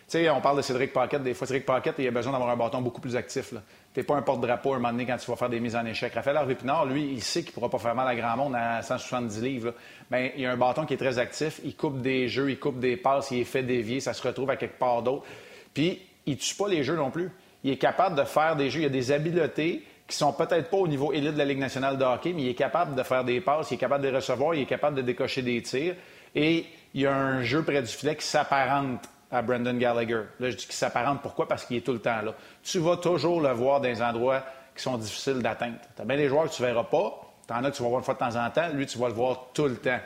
[0.06, 1.22] Sais, on parle de Cédric Paquette.
[1.22, 3.54] Des fois, Cédric Paquette, il a besoin d'avoir un bâton beaucoup plus actif.
[3.94, 5.84] Tu n'es pas un porte-drapeau un moment donné quand tu vas faire des mises en
[5.86, 6.12] échec.
[6.14, 6.56] Raphaël Harvey
[6.88, 9.74] lui, il sait qu'il ne pourra pas faire mal à grand monde à 170 livres.
[10.10, 11.60] Mais il a un bâton qui est très actif.
[11.64, 14.00] Il coupe des jeux, il coupe des passes, il est fait dévier.
[14.00, 15.24] Ça se retrouve à quelque part d'autre.
[15.72, 17.30] Puis, il ne tue pas les jeux non plus.
[17.64, 18.80] Il est capable de faire des jeux.
[18.80, 21.96] Il a des habiletés qui sont peut-être pas au niveau élite de la Ligue nationale
[21.96, 24.16] de hockey, mais il est capable de faire des passes, il est capable de les
[24.16, 25.94] recevoir, il est capable de décocher des tirs.
[26.34, 29.00] Et il y a un jeu près du filet qui s'apparente
[29.32, 30.22] à Brendan Gallagher.
[30.38, 31.22] Là, je dis qu'il s'apparente.
[31.22, 31.48] Pourquoi?
[31.48, 32.34] Parce qu'il est tout le temps là.
[32.62, 34.44] Tu vas toujours le voir dans des endroits
[34.76, 35.76] qui sont difficiles d'atteindre.
[35.96, 37.20] Tu as bien des joueurs que tu ne verras pas.
[37.46, 38.68] Tu en as que tu vas voir une fois de temps en temps.
[38.72, 39.98] Lui, tu vas le voir tout le temps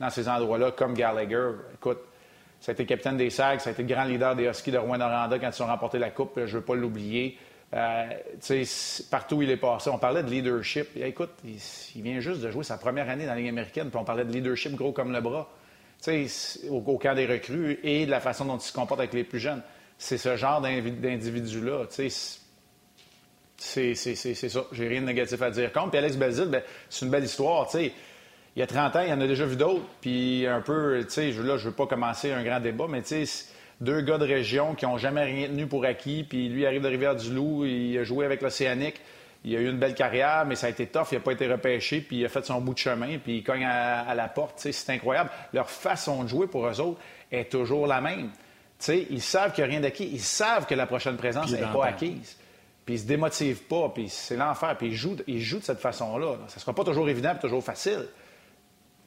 [0.00, 1.50] dans ces endroits-là, comme Gallagher.
[1.74, 2.00] Écoute,
[2.60, 5.38] ça a été capitaine des Sags, ça a été grand leader des Huskies de Rouen-Noranda
[5.38, 6.32] quand ils ont remporté la Coupe.
[6.36, 7.38] Je ne veux pas l'oublier.
[7.74, 8.06] Euh,
[9.10, 10.88] partout où il est passé, on parlait de leadership.
[10.96, 14.04] écoute, il, vient juste de jouer sa première année dans la Ligue américaine, puis on
[14.04, 15.48] parlait de leadership gros comme le bras.
[16.68, 19.24] Au, au camp des recrues et de la façon dont il se comporte avec les
[19.24, 19.62] plus jeunes.
[19.98, 21.86] C'est ce genre d'individu-là.
[21.88, 22.08] C'est
[23.94, 24.64] ça.
[24.72, 25.90] J'ai rien de négatif à dire contre.
[25.90, 27.70] Puis Alex Belzil, ben, c'est une belle histoire.
[27.70, 27.92] sais
[28.54, 29.84] il y a 30 ans, il y en a déjà vu d'autres.
[30.00, 33.02] Puis un peu, tu là, je veux pas commencer un grand débat, mais
[33.80, 36.24] deux gars de région qui n'ont jamais rien tenu pour acquis.
[36.24, 39.00] Puis lui arrive de Rivière-du-Loup, il a joué avec l'Océanique.
[39.44, 41.06] Il a eu une belle carrière, mais ça a été tough.
[41.10, 43.42] Il n'a pas été repêché, puis il a fait son bout de chemin, puis il
[43.42, 44.58] cogne à, la porte.
[44.58, 45.30] C'est incroyable.
[45.52, 47.00] Leur façon de jouer pour eux autres
[47.30, 48.30] est toujours la même.
[48.88, 50.08] ils savent qu'il n'y a rien d'acquis.
[50.12, 52.36] Ils savent que la prochaine présence n'est pas acquise.
[52.84, 54.76] Puis ils se démotivent pas, puis c'est l'enfer.
[54.76, 56.36] Puis ils jouent, ils jouent de cette façon-là.
[56.48, 58.06] Ça ne sera pas toujours évident, toujours facile.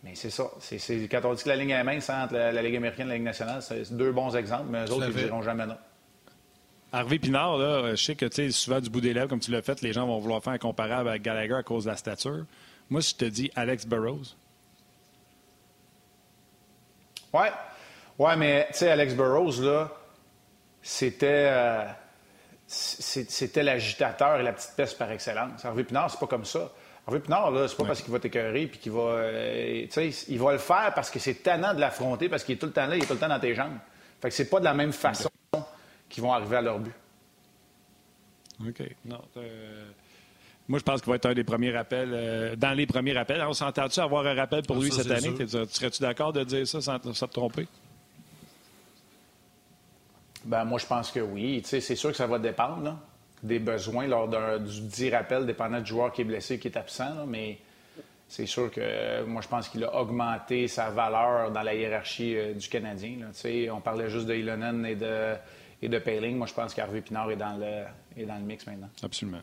[0.03, 0.45] Mais c'est ça.
[0.59, 3.15] C'est, quand on dit que la ligne est mince entre la, Ligue américaine et la
[3.15, 5.77] Ligue nationale, c'est deux bons exemples, mais eux autres, ils ne diront jamais non.
[6.95, 9.51] Harvey Pinard, là, je sais que tu sais, souvent du bout des lèvres, comme tu
[9.51, 11.97] l'as fait, les gens vont vouloir faire un comparable avec Gallagher à cause de la
[11.97, 12.45] stature.
[12.89, 14.23] Moi, si je te dis Alex Burrows.
[17.33, 17.51] Ouais.
[18.17, 19.91] Ouais, mais tu sais, Alex Burrows, là,
[20.81, 21.49] c'était.
[21.49, 21.83] Euh,
[22.65, 25.65] c'était l'agitateur et la petite peste par excellence.
[25.65, 26.71] Harvey Pinard, c'est pas comme ça.
[27.05, 29.01] Harvey Pinard, là, c'est pas parce qu'il va t'écœurer puis qu'il va.
[29.01, 32.55] Euh, tu sais, il va le faire parce que c'est tannant de l'affronter, parce qu'il
[32.55, 33.77] est tout le temps là, il est tout le temps dans tes jambes.
[34.21, 35.29] Fait que c'est pas de la même façon
[36.09, 36.93] qu'ils vont arriver à leur but.
[38.61, 38.83] OK.
[39.05, 39.21] Non.
[40.67, 43.41] Moi, je pense qu'il va être un des premiers rappels, euh, dans les premiers rappels.
[43.43, 45.35] On s'entend-tu avoir un rappel pour ah, lui cette année?
[45.47, 47.67] Serais-tu d'accord de dire ça sans, te tromper?
[50.43, 51.61] Ben, moi, je pense que oui.
[51.63, 52.97] C'est sûr que ça va dépendre
[53.43, 57.25] des besoins lors du 10 rappel, dépendant du joueur qui est blessé qui est absent.
[57.27, 57.59] mais
[58.27, 62.35] c'est sûr que euh, moi, je pense qu'il a augmenté sa valeur dans la hiérarchie
[62.35, 63.17] euh, du Canadien.
[63.71, 65.35] On parlait juste de Ilonen et de,
[65.85, 66.37] et de Payling.
[66.37, 68.89] Moi, je pense qu'Harvey Pinard est dans, le, est dans le mix maintenant.
[69.03, 69.41] Absolument.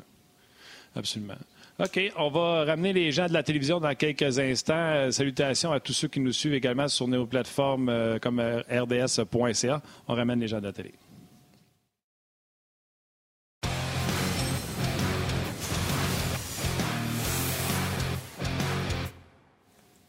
[0.94, 1.34] Absolument.
[1.78, 4.74] OK, on va ramener les gens de la télévision dans quelques instants.
[4.74, 8.60] Euh, salutations à tous ceux qui nous suivent également sur nos plateformes euh, comme euh,
[8.68, 9.80] rds.ca.
[10.06, 10.92] On ramène les gens de la télé.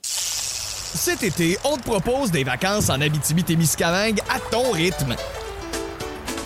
[0.04, 5.16] Cet été, on te propose des vacances en Abitibi-Témiscamingue à ton rythme.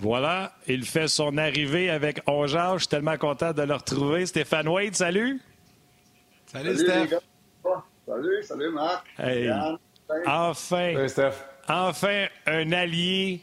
[0.00, 2.72] Voilà, il fait son arrivée avec Ongeage.
[2.74, 4.24] Je suis tellement content de le retrouver.
[4.24, 5.38] Stéphane Wade, salut.
[6.46, 7.18] Salut, Steph.
[8.06, 9.06] Salut, salut, Marc.
[10.26, 10.94] Enfin,
[11.68, 13.42] enfin, un allié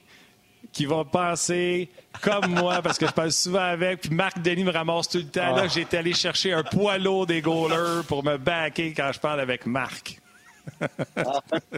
[0.73, 1.89] qui va penser
[2.21, 5.25] comme moi, parce que je parle souvent avec, puis Marc Denis me ramasse tout le
[5.25, 5.55] temps.
[5.55, 5.67] Là, ah.
[5.67, 9.39] j'ai été allé chercher un poids lourd des goalers pour me backer quand je parle
[9.39, 10.19] avec Marc.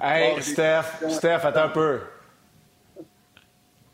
[0.02, 2.00] hey, Steph, Steph, attends un peu.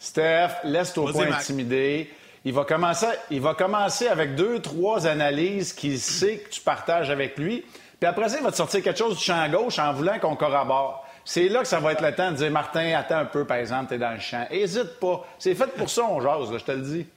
[0.06, 2.14] Steph, laisse-toi pas intimider.
[2.44, 7.10] Il va, commencer, il va commencer avec deux, trois analyses qu'il sait que tu partages
[7.10, 7.66] avec lui.
[8.00, 10.36] Puis après ça, il va te sortir quelque chose du champ gauche en voulant qu'on
[10.36, 11.08] corrobore.
[11.24, 13.58] C'est là que ça va être le temps de dire Martin, attends un peu, par
[13.58, 14.46] exemple, t'es dans le champ.
[14.52, 15.26] Hésite pas.
[15.40, 17.08] C'est fait pour ça, on jase, je te le dis.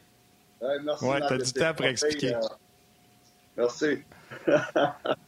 [0.63, 1.05] Ouais, merci.
[1.05, 2.35] Ouais, t'as du temps pour expliquer.
[2.37, 2.41] Euh,
[3.59, 3.99] merci.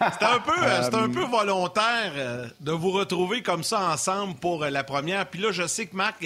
[0.00, 4.64] C'est un, peu, euh, un peu volontaire euh, de vous retrouver comme ça ensemble pour
[4.64, 5.26] euh, la première.
[5.26, 6.24] Puis là, je sais que Marc,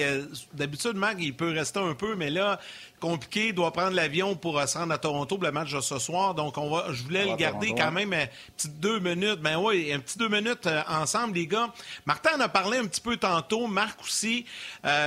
[0.53, 2.61] d'habitude, Marc, il peut rester un peu, mais là,
[3.05, 6.35] compliqué, doit prendre l'avion pour se rendre à Toronto pour le match de ce soir.
[6.35, 9.41] Donc, on va, je voulais le garder quand même un petit deux minutes.
[9.41, 11.73] Ben oui, un petit deux minutes ensemble, les gars.
[12.07, 14.47] Martin en a parlé un petit peu tantôt, Marc aussi.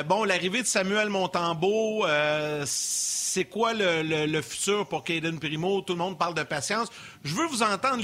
[0.07, 2.05] bon, l'arrivée de Samuel Montembeau,
[2.65, 5.81] c'est quoi le, futur pour Caden Primo?
[5.81, 6.89] Tout le monde parle de patience.
[7.23, 8.03] Je veux vous entendre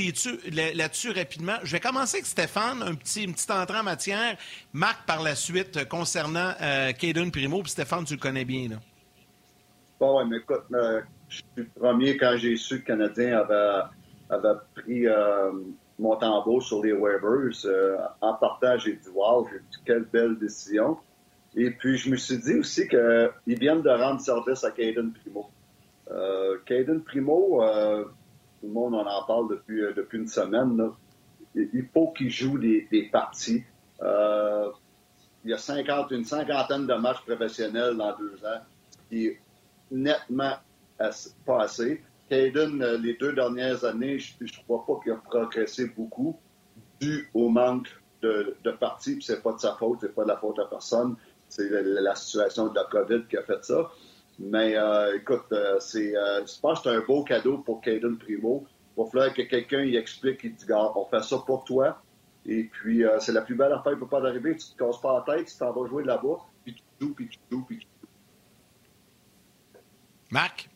[0.52, 1.58] là-dessus rapidement.
[1.64, 4.38] Je vais commencer avec Stéphane, un petit, une petite entrée en matière.
[4.74, 7.62] Marc, par la suite, concernant euh, Caden Primo.
[7.64, 8.76] Puis Stéphane, tu le connais bien, là.
[10.28, 10.66] Mais écoute,
[11.30, 13.46] je suis le premier quand j'ai su que le Canadien
[14.30, 15.52] avait, pris euh,
[16.00, 17.66] Montembeau sur les Webers.
[17.66, 20.98] Euh, en partage, j'ai dit, wow, dit, quelle belle décision.
[21.56, 25.50] Et puis, je me suis dit aussi qu'ils viennent de rendre service à Caden Primo.
[26.12, 28.04] Euh, Caden Primo, euh,
[28.60, 30.90] tout le monde en parle depuis, euh, depuis une semaine.
[31.56, 33.64] Il faut qu'il joue des, parties.
[34.02, 38.62] Il y a 50, une cinquantaine de matchs professionnels dans deux ans,
[39.10, 39.38] qui
[39.94, 40.56] nettement
[41.46, 42.02] pas assez.
[42.30, 46.38] Caden, euh, les deux dernières années, je ne crois pas qu'il a progressé beaucoup
[47.00, 47.90] dû au manque
[48.22, 50.66] de, de parties, puis c'est pas de sa faute, c'est pas de la faute à
[50.66, 51.16] personne.
[51.50, 53.92] C'est la, situation de la COVID qui a fait ça.
[54.40, 58.66] Mais euh, écoute, euh, c'est, je pense que c'est un beau cadeau pour Caden Primo.
[58.98, 62.02] Il va falloir que quelqu'un y explique, il dit, on fait ça pour toi.
[62.46, 64.56] Et puis, c'est la plus belle affaire qui peut pas arriver.
[64.56, 67.30] Tu te casses pas la tête, tu t'en vas jouer là-bas, puis tu joues, puis
[67.30, 67.88] tu joues, puis tu.
[70.34, 70.68] Marc?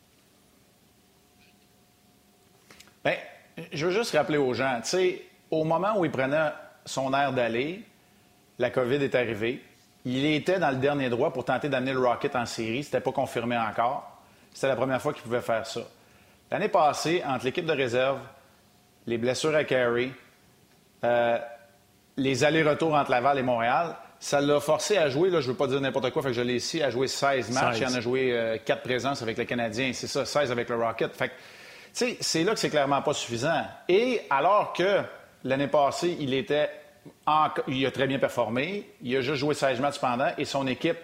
[3.04, 3.16] Bien,
[3.72, 6.52] je veux juste rappeler aux gens, tu sais, au moment où il prenait
[6.84, 7.84] son air d'aller,
[8.60, 9.60] la COVID est arrivée.
[10.04, 12.84] Il était dans le dernier droit pour tenter d'amener le Rocket en série.
[12.84, 14.22] C'était pas confirmé encore.
[14.54, 15.80] C'était la première fois qu'il pouvait faire ça.
[16.52, 18.20] L'année passée, entre l'équipe de réserve,
[19.08, 20.10] les blessures à Carey,
[21.02, 21.38] euh,
[22.16, 25.56] les allers-retours entre Laval et Montréal, ça l'a forcé à jouer, là, je ne veux
[25.56, 27.78] pas dire n'importe quoi, fait que je l'ai ici, à jouer 16 matchs.
[27.80, 30.76] Il en a joué 4 euh, présences avec le Canadien, c'est ça, 16 avec le
[30.76, 31.14] Rocket.
[31.14, 31.32] Fait
[32.20, 33.62] c'est là que c'est clairement pas suffisant.
[33.88, 35.02] Et alors que
[35.44, 36.68] l'année passée, il était
[37.68, 38.88] il a très bien performé.
[39.02, 40.98] Il a juste joué 16 matchs pendant et son équipe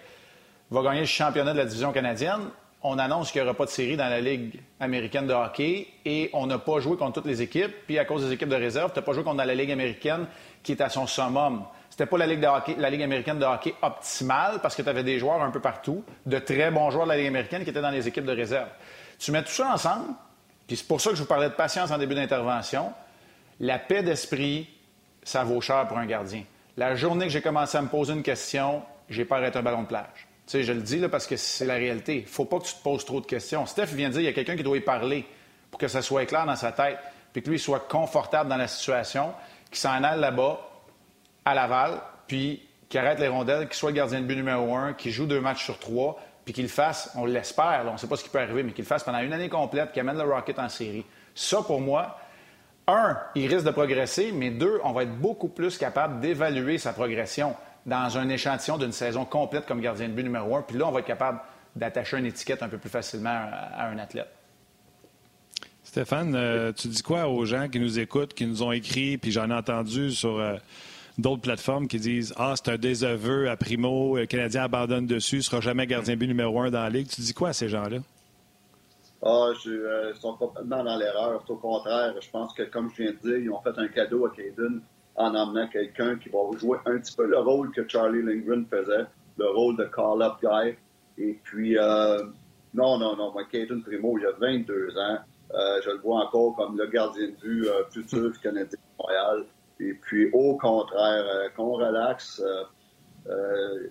[0.71, 2.49] va gagner le championnat de la division canadienne.
[2.83, 6.29] On annonce qu'il n'y aura pas de série dans la Ligue américaine de hockey et
[6.33, 7.73] on n'a pas joué contre toutes les équipes.
[7.87, 10.27] Puis à cause des équipes de réserve, tu n'as pas joué contre la Ligue américaine
[10.61, 11.63] qui est à son summum.
[11.95, 15.49] C'était pas la Ligue, américaine de hockey optimale parce que tu avais des joueurs un
[15.49, 18.25] peu partout, de très bons joueurs de la Ligue américaine qui étaient dans les équipes
[18.25, 18.67] de réserve.
[19.17, 20.09] Tu mets tout ça ensemble,
[20.67, 22.91] puis c'est pour ça que je vous parlais de patience en début d'intervention.
[23.61, 24.67] La paix d'esprit,
[25.23, 26.43] ça vaut cher pour un gardien.
[26.75, 29.83] La journée que j'ai commencé à me poser une question, j'ai pas arrêté un ballon
[29.83, 30.27] de plage.
[30.47, 32.17] Tu sais, je le dis là, parce que c'est la réalité.
[32.17, 33.65] Il faut pas que tu te poses trop de questions.
[33.65, 35.25] Steph vient de dire qu'il y a quelqu'un qui doit y parler
[35.71, 36.97] pour que ça soit clair dans sa tête,
[37.31, 39.31] puis que lui soit confortable dans la situation,
[39.69, 40.59] qu'il s'en aille là-bas,
[41.45, 45.11] à Laval, puis qu'il arrête les rondelles, qu'il soit gardien de but numéro un, qu'il
[45.11, 48.23] joue deux matchs sur trois, puis qu'il fasse, on l'espère, on ne sait pas ce
[48.23, 50.69] qui peut arriver, mais qu'il fasse pendant une année complète, qu'il amène le Rocket en
[50.69, 51.05] série.
[51.33, 52.19] Ça, pour moi,
[52.87, 56.93] un, il risque de progresser, mais deux, on va être beaucoup plus capable d'évaluer sa
[56.93, 60.61] progression dans un échantillon d'une saison complète comme gardien de but numéro un.
[60.61, 61.39] Puis là, on va être capable
[61.75, 64.29] d'attacher une étiquette un peu plus facilement à un athlète.
[65.83, 69.31] Stéphane, euh, tu dis quoi aux gens qui nous écoutent, qui nous ont écrit, puis
[69.31, 70.55] j'en ai entendu sur euh,
[71.17, 75.41] d'autres plateformes qui disent Ah, c'est un désaveu à Primo, le Canadien abandonne dessus, ne
[75.41, 77.07] sera jamais gardien but numéro un dans la Ligue.
[77.07, 77.97] Tu dis quoi à ces gens-là?
[79.23, 81.43] Ah, je, euh, ils sont complètement dans l'erreur.
[81.47, 84.25] Au contraire, je pense que, comme je viens de dire, ils ont fait un cadeau
[84.27, 84.81] à Caden
[85.15, 89.05] en emmenant quelqu'un qui va jouer un petit peu le rôle que Charlie Lindgren faisait,
[89.37, 90.75] le rôle de call-up guy.
[91.17, 92.23] Et puis, euh,
[92.73, 95.17] non, non, non, moi, Caden Primo, il a 22 ans.
[95.53, 99.45] Euh, je le vois encore comme le gardien de vue futur du Canadien de Montréal.
[99.79, 102.41] Et puis, au contraire, euh, qu'on relaxe.
[103.27, 103.89] Euh,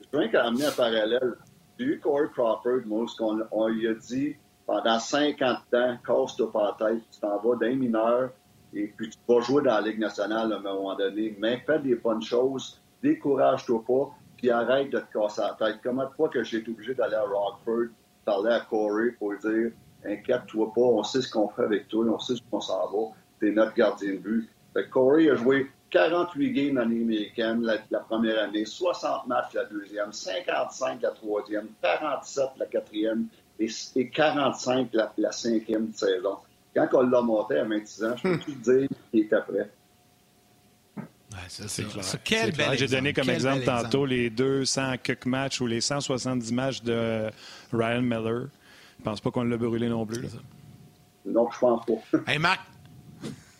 [0.00, 1.34] je viens qu'à amener un parallèle.
[1.78, 4.36] Eu Corey Crawford, moi, ce qu'on on lui a dit,
[4.66, 8.30] pendant 50 ans, casse-toi pas la tête, tu t'en vas d'un mineur
[8.72, 11.36] et puis tu vas jouer dans la Ligue nationale à un moment donné.
[11.38, 15.80] Mais fais des bonnes choses, décourage-toi pas, puis arrête de te casser la tête.
[15.82, 17.88] Comment de fois que j'ai été obligé d'aller à Rockford,
[18.24, 19.72] parler à Corey pour lui dire
[20.04, 23.14] Inquiète-toi pas, on sait ce qu'on fait avec toi, on sait ce qu'on s'en va,
[23.40, 24.48] t'es notre gardien de but.
[24.76, 29.64] Fait Corey a joué 48 games dans l'année américaine la, première année, 60 matchs la
[29.64, 33.26] deuxième, 55 la troisième, 47 la quatrième
[33.58, 33.70] et,
[34.10, 36.36] 45 la, la cinquième saison.
[36.74, 39.70] Quand on l'a monté à 26 ans, je peux tout dire qu'il était prêt.
[41.48, 42.74] c'est clair.
[42.74, 47.30] J'ai donné comme exemple tantôt les 200 quelques matchs ou les 170 matchs de
[47.72, 48.48] Ryan Miller.
[48.98, 50.26] Je pense pas qu'on l'a brûlé non plus.
[51.24, 52.20] Non, je pense pas.
[52.30, 52.60] hey Marc,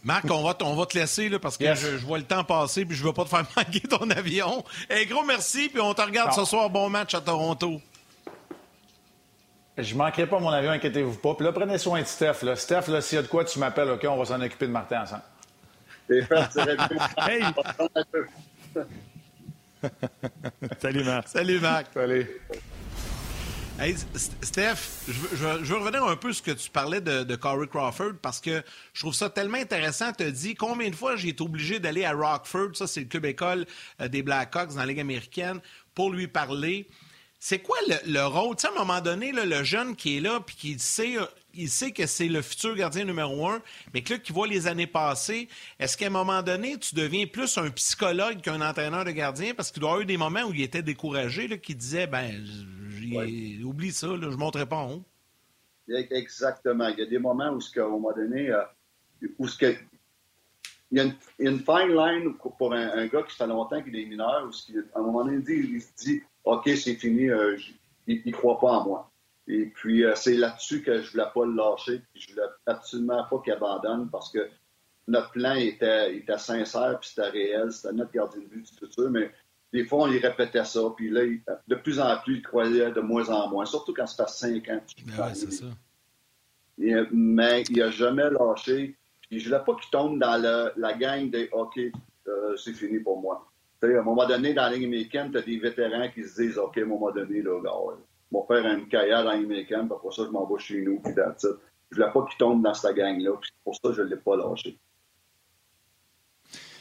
[0.06, 2.84] Marc, on va, on va te laisser là, parce que je, vois le temps passer
[2.84, 4.64] puis je veux pas te faire manquer ton avion.
[4.88, 6.70] Hey, gros merci, puis on te regarde ce soir.
[6.70, 7.80] Bon match à Toronto.
[9.76, 11.34] Je manquerai pas mon avion, inquiétez-vous pas.
[11.34, 12.44] Puis là, prenez soin de Steph.
[12.44, 12.54] Là.
[12.54, 14.06] Steph, là, s'il y a de quoi, tu m'appelles, OK?
[14.08, 15.22] On va s'en occuper de Martin ensemble.
[17.28, 17.42] hey!
[20.80, 21.28] Salut, Marc.
[21.28, 21.86] Salut, Marc.
[21.92, 22.30] Salut.
[23.78, 23.94] Hey,
[24.40, 28.40] Steph, je veux, revenir un peu sur ce que tu parlais de, Corey Crawford parce
[28.40, 28.62] que
[28.94, 30.12] je trouve ça tellement intéressant.
[30.16, 33.26] Tu dit combien de fois j'ai été obligé d'aller à Rockford, ça c'est le club
[33.26, 33.66] école
[34.00, 35.60] euh, des Blackhawks dans la Ligue américaine,
[35.94, 36.88] pour lui parler.
[37.38, 37.76] C'est quoi
[38.06, 38.56] le, rôle?
[38.56, 41.16] Tu sais, à un moment donné, le jeune qui est là puis qui sait,
[41.56, 43.62] il sait que c'est le futur gardien numéro un,
[43.94, 47.26] mais que là, qui voit les années passées, est-ce qu'à un moment donné, tu deviens
[47.26, 49.54] plus un psychologue qu'un entraîneur de gardien?
[49.54, 52.06] Parce qu'il doit y avoir eu des moments où il était découragé, là, qui disait,
[52.06, 52.44] ben,
[53.64, 55.04] oublie ça, là, je ne monterai pas en haut.
[55.88, 56.88] Exactement.
[56.88, 58.62] Il y a des moments où, à un moment donné, euh,
[59.38, 59.76] où ce que,
[60.90, 61.04] il y a
[61.38, 65.02] une, fine line pour un, gars qui fait longtemps qu'il est mineur, où à un
[65.02, 67.58] moment donné, il, se dit OK, c'est fini, euh,
[68.06, 69.10] il ne croit pas en moi.
[69.48, 72.02] Et puis, euh, c'est là-dessus que je ne voulais pas le lâcher.
[72.12, 74.48] Puis je voulais absolument pas qu'il abandonne parce que
[75.08, 79.10] notre plan était, était sincère, puis c'était réel, c'était notre gardien de but du futur.
[79.10, 79.30] Mais
[79.72, 80.80] des fois, on lui répétait ça.
[80.96, 81.22] Puis là,
[81.66, 83.66] de plus en plus, il croyait de moins en moins.
[83.66, 84.80] Surtout quand ça fait cinq ans.
[85.16, 85.66] Ben c'est ça.
[86.78, 88.96] mais il n'a jamais lâché.
[89.28, 91.80] Puis je voulais pas qu'il tombe dans la gang des OK,
[92.28, 93.48] euh, c'est fini pour moi
[93.82, 96.58] à un moment donné, dans la ligne américaine, tu as des vétérans qui se disent
[96.58, 97.70] OK, à un moment donné, là, gars,
[98.32, 100.58] je vais faire une carrière dans la ligne américaine, puis après ça, je m'en vais
[100.58, 104.02] chez nous, puis Je voulais pas qu'il tombe dans cette gang-là, puis pour ça, je
[104.02, 104.78] ne l'ai pas lâché.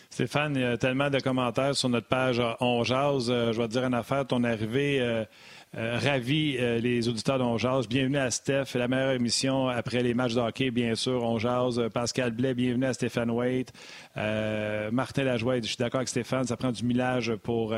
[0.10, 3.30] Stéphane, il y a tellement de commentaires sur notre page On Jase.
[3.30, 4.26] Euh, je vais te dire une affaire.
[4.26, 5.26] Ton arrivée
[5.78, 7.57] euh, ravi les auditeurs d'On
[7.89, 11.23] Bienvenue à Steph, la meilleure émission après les matchs de hockey, bien sûr.
[11.23, 11.38] On
[11.89, 13.73] Pascal Blais, bienvenue à Stéphane Waite.
[14.15, 17.76] Martin Lajoie, je suis d'accord avec Stéphane, ça prend du millage pour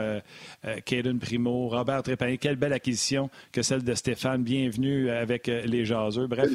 [0.86, 1.70] Caden Primo.
[1.70, 4.44] Robert Trépanier, quelle belle acquisition que celle de Stéphane.
[4.44, 6.28] Bienvenue avec les jaseux.
[6.28, 6.50] Bref,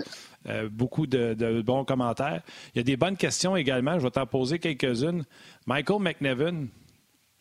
[0.71, 2.43] beaucoup de, bons commentaires.
[2.75, 3.99] Il y a des bonnes questions également.
[3.99, 5.25] Je vais t'en poser quelques-unes.
[5.67, 6.67] Michael McNevin,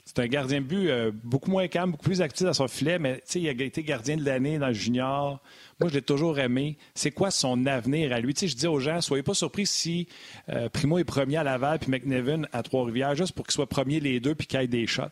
[0.06, 3.00] c'est un gardien de but euh, beaucoup moins calme, beaucoup plus actif dans son filet,
[3.00, 5.40] mais il a été gardien de l'année dans le junior.
[5.80, 6.78] Moi, je l'ai toujours aimé.
[6.96, 8.34] C'est quoi son avenir à lui?
[8.36, 10.08] je dis aux gens, soyez pas surpris si
[10.50, 14.00] euh, Primo est premier à Laval puis McNevin à Trois-Rivières, juste pour qu'ils soient premiers
[14.00, 15.04] les deux puis qu'il ait des shots.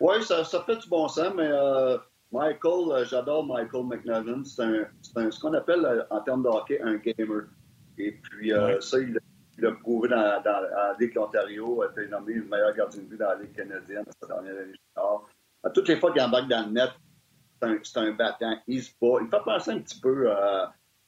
[0.00, 1.96] Oui, ça, fait du bon sens, mais euh,
[2.32, 4.42] Michael, j'adore Michael McNevin.
[4.44, 7.44] C'est ce qu'on appelle en termes de hockey un gamer.
[7.98, 9.16] Et puis, ça, il
[9.58, 13.18] il a prouvé dans, dans, Ligue Ontario, a été nommé le meilleur gardien de but
[13.18, 14.78] dans la Ligue canadienne cette dernière année.
[15.64, 16.90] À toutes les fois qu'il embarque dans le net,
[17.82, 18.56] c'est un, battant.
[18.66, 19.18] Il se bat.
[19.20, 20.66] Il fait penser un petit peu euh,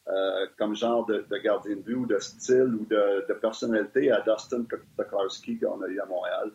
[0.09, 4.64] euh, comme genre de, gardien de but ou de style ou de, personnalité à Dustin
[4.97, 6.53] Tokarski qu'on a eu à Montréal.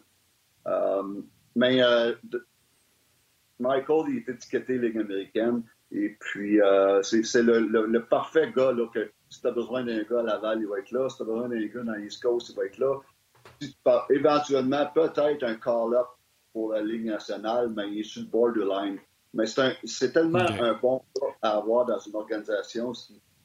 [0.67, 1.21] Euh,
[1.55, 1.81] mais
[3.59, 5.63] Michael, il est étiqueté Ligue américaine.
[5.91, 6.59] Et puis,
[7.03, 10.59] c'est le, le, parfait gars là, que si tu as besoin d'un gars à Laval,
[10.61, 11.09] il va être là.
[11.09, 12.99] Si tu as besoin d'un gars dans l'East Coast, il va être là.
[13.61, 13.75] Si
[14.09, 16.07] éventuellement, peut-être un call-up
[16.53, 18.97] pour la Ligue nationale, mais il est sur le borderline.
[19.33, 22.93] Mais c'est tellement un bon gars à avoir dans une organisation.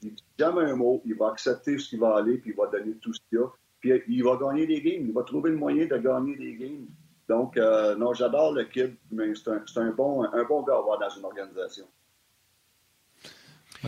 [0.03, 2.57] Il ne dit jamais un mot, il va accepter ce qu'il va aller, puis il
[2.57, 3.49] va donner tout ce qu'il a.
[3.81, 5.07] Puis il va gagner des games.
[5.07, 6.87] Il va trouver le moyen de gagner des games.
[7.29, 10.99] Donc, euh, non, j'adore le kid, mais c'est un, bon, un bon gars à avoir
[10.99, 11.87] dans une organisation.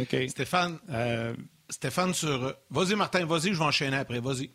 [0.01, 0.17] OK.
[0.29, 1.35] Stéphane, euh,
[1.71, 2.55] Stéphane, sur.
[2.71, 4.21] Vas-y, Martin, vas-y, je vais enchaîner après.
[4.21, 4.51] Vas-y.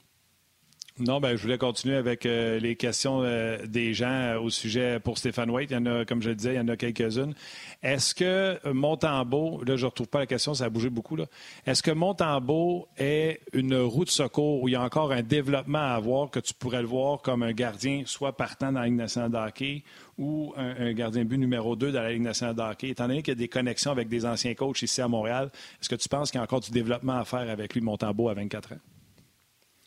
[0.99, 4.99] Non, ben, je voulais continuer avec euh, les questions euh, des gens euh, au sujet
[4.99, 5.71] pour Stéphane White.
[5.71, 7.33] Il y en a, comme je le disais, il y en a quelques-unes.
[7.81, 11.25] Est-ce que Montembeau, là, je ne retrouve pas la question, ça a bougé beaucoup, là.
[11.65, 15.79] Est-ce que Montembeau est une roue de secours où il y a encore un développement
[15.79, 18.95] à avoir que tu pourrais le voir comme un gardien, soit partant dans la Ligue
[18.95, 19.83] nationale de hockey
[20.17, 22.89] ou un, gardien but numéro 2 dans la Ligue nationale de hockey?
[22.89, 25.87] Étant donné qu'il y a des connexions avec des anciens coachs ici à Montréal, est-ce
[25.87, 28.33] que tu penses qu'il y a encore du développement à faire avec lui, Montembeau, à
[28.33, 29.00] 24 ans?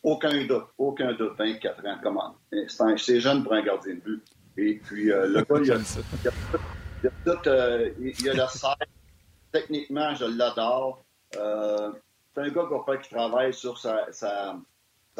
[0.05, 2.35] Aucun doute, aucun doute, 24 ans, comment.
[2.97, 4.23] C'est jeune pour un gardien de but.
[4.55, 5.77] Et puis, euh, le gars, il a,
[7.01, 8.77] il a, tout, euh, il, a le serre.
[9.51, 11.03] Techniquement, je l'adore.
[11.37, 11.91] Euh,
[12.35, 12.67] c'est un gars
[13.01, 14.59] qui travaille sur sa, sa,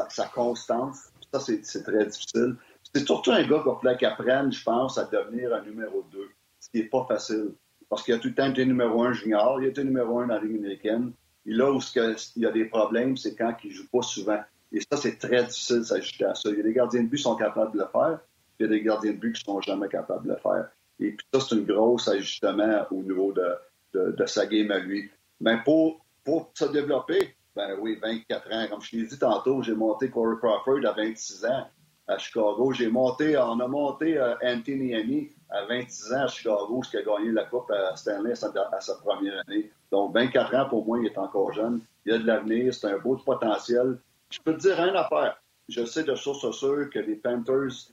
[0.07, 1.09] sa, constance.
[1.33, 2.55] Ça, c'est très difficile.
[2.93, 3.63] C'est surtout un gars
[3.97, 6.29] qui apprenne, je pense, à devenir un numéro 2,
[6.59, 7.55] ce qui n'est pas facile.
[7.89, 10.27] Parce qu'il a tout le temps été numéro 1 junior, il a été numéro 1
[10.27, 11.11] dans la Ligue américaine.
[11.47, 14.43] Et là où il y a des problèmes, c'est quand il ne joue pas souvent.
[14.71, 16.49] Et ça, c'est très difficile de s'ajuster à ça.
[16.49, 18.19] Il y a des gardiens de but qui sont capables de le faire,
[18.57, 20.39] puis il y a des gardiens de but qui ne sont jamais capables de le
[20.39, 20.69] faire.
[20.99, 25.09] Et puis ça, c'est un gros ajustement au niveau de, de, sa game à lui.
[25.39, 28.67] Mais pour, pour se développer, ben oui, 24 ans.
[28.69, 31.67] Comme je l'ai dit tantôt, j'ai monté Corey Crawford à 26 ans
[32.07, 32.71] à Chicago.
[32.73, 36.97] J'ai monté, on a monté euh, Anthony Amy à 26 ans à Chicago, ce qui
[36.97, 39.71] a gagné la Coupe à Stanley à sa, première année.
[39.91, 41.81] Donc, 24 ans, pour moi, il est encore jeune.
[42.05, 43.97] Il a de l'avenir, c'est un beau potentiel.
[44.29, 45.41] Je peux te dire une affaire.
[45.69, 47.91] Je sais de source sûre que les Panthers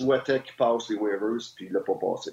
[0.00, 2.32] souhaitaient qu'il passe les waivers, puis il ne l'a pas passé.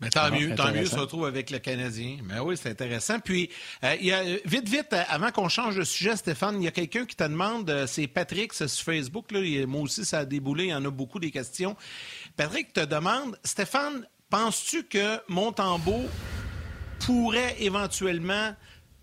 [0.00, 2.18] Mais tant mieux, tant mieux, se retrouve avec le Canadien.
[2.24, 3.18] Mais oui, c'est intéressant.
[3.18, 3.48] Puis,
[3.82, 6.70] euh, il y a, vite, vite, avant qu'on change de sujet, Stéphane, il y a
[6.70, 10.64] quelqu'un qui te demande, euh, c'est Patrick, sur Facebook, là, moi aussi, ça a déboulé,
[10.64, 11.76] il y en a beaucoup des questions.
[12.36, 16.04] Patrick te demande, Stéphane, penses-tu que Montembeau
[17.00, 18.54] pourrait éventuellement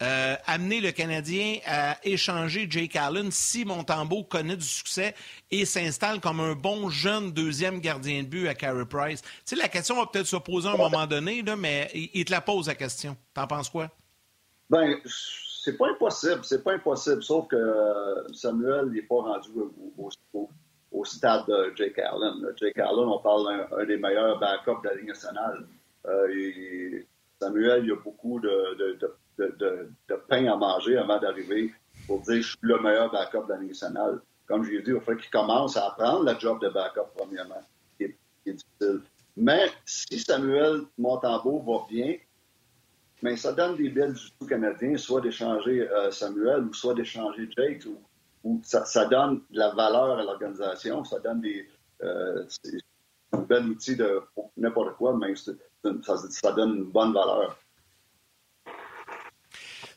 [0.03, 5.15] euh, amener le Canadien à échanger Jake Allen si Montembeau connaît du succès
[5.49, 9.21] et s'installe comme un bon jeune deuxième gardien de but à Carey Price.
[9.21, 12.25] Tu sais, la question va peut-être se poser à un moment donné, là, mais il
[12.25, 13.15] te la pose la question.
[13.33, 13.89] T'en penses quoi?
[14.69, 19.49] Ben, c'est pas impossible, c'est pas impossible, sauf que euh, Samuel n'est pas rendu
[20.91, 22.45] au, stade de Jake Allen.
[22.57, 25.65] Jake Allen, on parle d'un des meilleurs backups de la Ligue nationale.
[26.07, 27.03] Euh,
[27.39, 29.13] Samuel, il y a beaucoup de de,
[30.27, 31.73] pain à manger avant d'arriver
[32.07, 34.21] pour dire je suis le meilleur backup de la nationale.
[34.45, 37.61] Comme je l'ai dit, il faut qu'il commence à apprendre le job de backup, premièrement,
[37.97, 39.01] qui est, difficile.
[39.37, 42.17] Mais si Samuel Montembeau va bien,
[43.21, 47.49] mais ça donne des billes du tout canadien, soit d'échanger euh, Samuel ou soit d'échanger
[47.55, 47.85] Jake,
[48.43, 51.65] ou, ça, donne de la valeur à l'organisation, ça donne des
[52.03, 52.45] euh,
[53.31, 54.21] un bel outil de
[54.57, 57.57] n'importe quoi, mais ça donne une bonne valeur.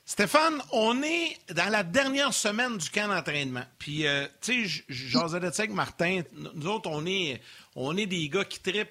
[0.08, 3.64] Stéphane, on est dans la dernière semaine du camp d'entraînement.
[3.76, 6.22] Puis, euh, tu sais, j'en avec Martin.
[6.54, 7.42] Nous autres, on est,
[7.74, 8.88] on est des gars qui tripent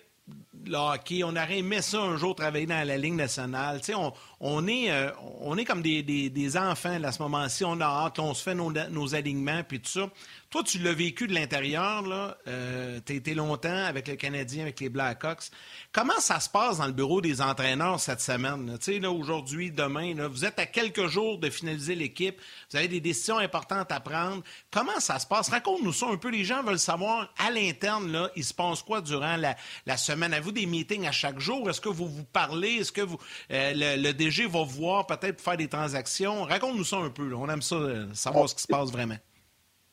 [0.66, 1.24] le hockey.
[1.24, 3.80] On aurait aimé ça un jour travailler dans la Ligue nationale.
[3.96, 4.12] On,
[4.48, 5.10] on, est, euh,
[5.42, 7.66] on est comme des, des, enfants à ce moment-ci.
[7.66, 10.10] On a hâte, on se fait nos, alignements puis tout ça.
[10.52, 12.04] Toi, tu l'as vécu de l'intérieur.
[12.48, 15.50] Euh, tu as été longtemps avec le Canadien, avec les Blackhawks.
[15.92, 18.78] Comment ça se passe dans le bureau des entraîneurs cette semaine?
[18.80, 22.40] Tu sais, là, aujourd'hui, demain, vous êtes à quelques jours de finaliser l'équipe.
[22.72, 24.44] Vous avez des décisions importantes à prendre.
[24.72, 25.50] Comment ça se passe?
[25.50, 26.30] Raconte-nous ça un peu.
[26.30, 30.34] Les gens veulent savoir, à l'interne, là, il se passe quoi durant la, la semaine?
[30.34, 31.70] Avez-vous des meetings à chaque jour?
[31.70, 32.76] Est-ce que vous vous parlez?
[32.76, 33.18] Est-ce que vous,
[33.52, 34.14] euh, le,
[34.44, 36.44] va voir peut-être faire des transactions?
[36.44, 37.34] Raconte-nous ça un peu.
[37.34, 39.18] On aime ça, euh, savoir ce qui se passe vraiment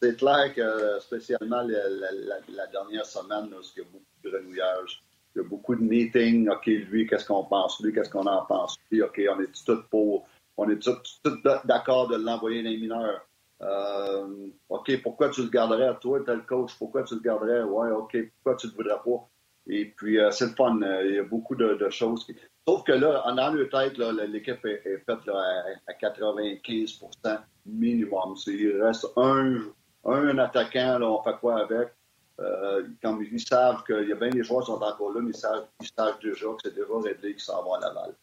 [0.02, 5.02] c'est clair que, spécialement la, dernière semaine, il y a beaucoup de renouillage.
[5.34, 6.48] Il y a beaucoup de meetings.
[6.48, 7.80] OK, lui, qu'est-ce qu'on pense?
[7.80, 8.76] Lui, qu'est-ce qu'on en pense?
[8.90, 10.26] Lui, OK, on est tous pour.
[10.56, 11.22] On est tous,
[11.64, 13.26] d'accord de l'envoyer dans les mineurs.
[13.62, 15.96] Euh, OK, pourquoi tu le garderais?
[16.00, 17.62] Toi, tel coach, pourquoi tu le garderais?
[17.62, 19.28] Ouais, OK, pourquoi tu le voudrais pas?
[19.68, 20.78] Et puis, euh, c'est le fun.
[21.04, 22.24] Il y a beaucoup de, choses.
[22.24, 22.36] Qui...
[22.66, 28.34] Sauf que là, dans le tête, l'équipe est, faite à, 95% minimum.
[28.46, 29.60] Il reste un,
[30.04, 31.88] un attaquant, on fait quoi avec?
[32.40, 35.30] Euh, comme ils savent qu'il y a bien des joueurs qui sont encore là, mais
[35.30, 38.14] ils savent, savent déjà que c'est déjà réglé qui s'en va à Laval.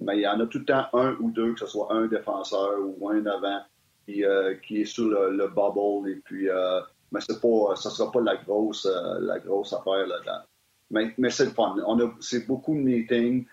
[0.00, 2.06] Mais il y en a tout le temps un ou deux, que ce soit un
[2.06, 3.62] défenseur ou un avant,
[4.06, 6.10] qui, euh, est sur le, bubble.
[6.10, 6.80] Et puis, euh,
[7.10, 10.40] mais c'est pas, ça sera pas la grosse, euh, la grosse affaire là-dedans.
[10.92, 11.74] Mais, mais c'est le fun.
[11.86, 13.46] On a, c'est beaucoup de meetings.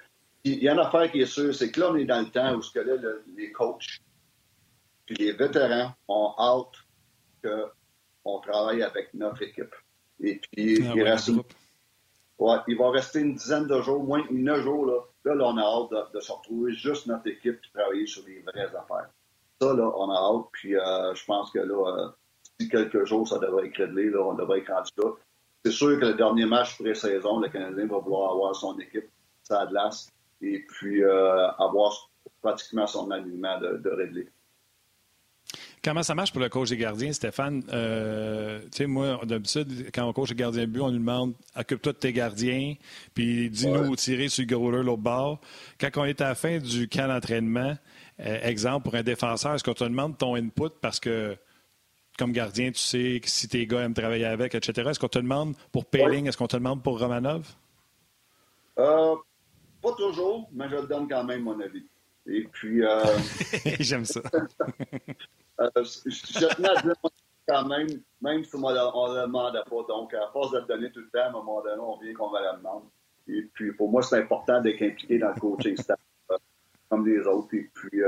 [0.43, 2.29] Il y a une affaire qui est sûre, c'est que là, on est dans le
[2.29, 2.93] temps où ce que là,
[3.35, 3.99] les coachs
[5.09, 7.71] puis les vétérans ont hâte
[8.23, 9.73] qu'on travaille avec notre équipe.
[10.19, 11.31] Et puis, ah il, reste,
[12.37, 14.85] ouais, il va rester une dizaine de jours, moins de neuf jours.
[14.85, 18.23] Là, là, là on a hâte de, se retrouver juste notre équipe et travailler sur
[18.27, 19.09] les vraies affaires.
[19.59, 20.45] Ça, là, on a hâte.
[20.51, 22.09] Puis, euh, je pense que là, euh,
[22.59, 24.11] d'ici quelques jours, ça devrait être réglé.
[24.11, 25.11] Là, on devrait être rendu là.
[25.63, 29.09] C'est sûr que le dernier match pré-saison, le Canadien va vouloir avoir son équipe,
[29.43, 30.09] sa glace,
[30.41, 32.09] et puis euh, avoir
[32.41, 34.27] pratiquement son alignement de, de.
[35.83, 37.63] Comment ça marche pour le coach des gardiens, Stéphane?
[37.71, 41.33] Euh, tu sais, moi, d'habitude, quand on coach les gardiens de but, on lui demande
[41.55, 42.75] occupe-toi de tes gardiens,
[43.13, 45.39] puis dis-nous tirer sur le goaler l'autre bord.
[45.79, 47.77] Quand on est à la fin du camp d'entraînement,
[48.19, 51.37] euh, exemple, pour un défenseur, est-ce qu'on te demande ton input parce que,
[52.19, 54.89] comme gardien, tu sais si tes gars aiment travailler avec, etc.
[54.89, 57.47] Est-ce qu'on te demande pour Payling, est-ce qu'on te demande pour Romanov?
[58.77, 59.15] Euh,
[59.81, 61.87] pas toujours, mais je le donne quand même mon avis.
[62.27, 62.85] Et puis.
[62.85, 63.03] Euh,
[63.79, 64.21] J'aime ça.
[65.61, 66.93] Euh, je tenais à dire
[67.45, 67.87] quand même,
[68.21, 69.83] même si on ne le demandait pas.
[69.89, 72.13] Donc, à force de le donner tout le temps, à un moment donné, on vient
[72.13, 72.83] qu'on va la demande.
[73.27, 75.99] Et puis, pour moi, c'est important d'être impliqué dans le coaching staff,
[76.31, 76.37] euh,
[76.87, 77.53] comme les autres.
[77.55, 78.01] Et puis,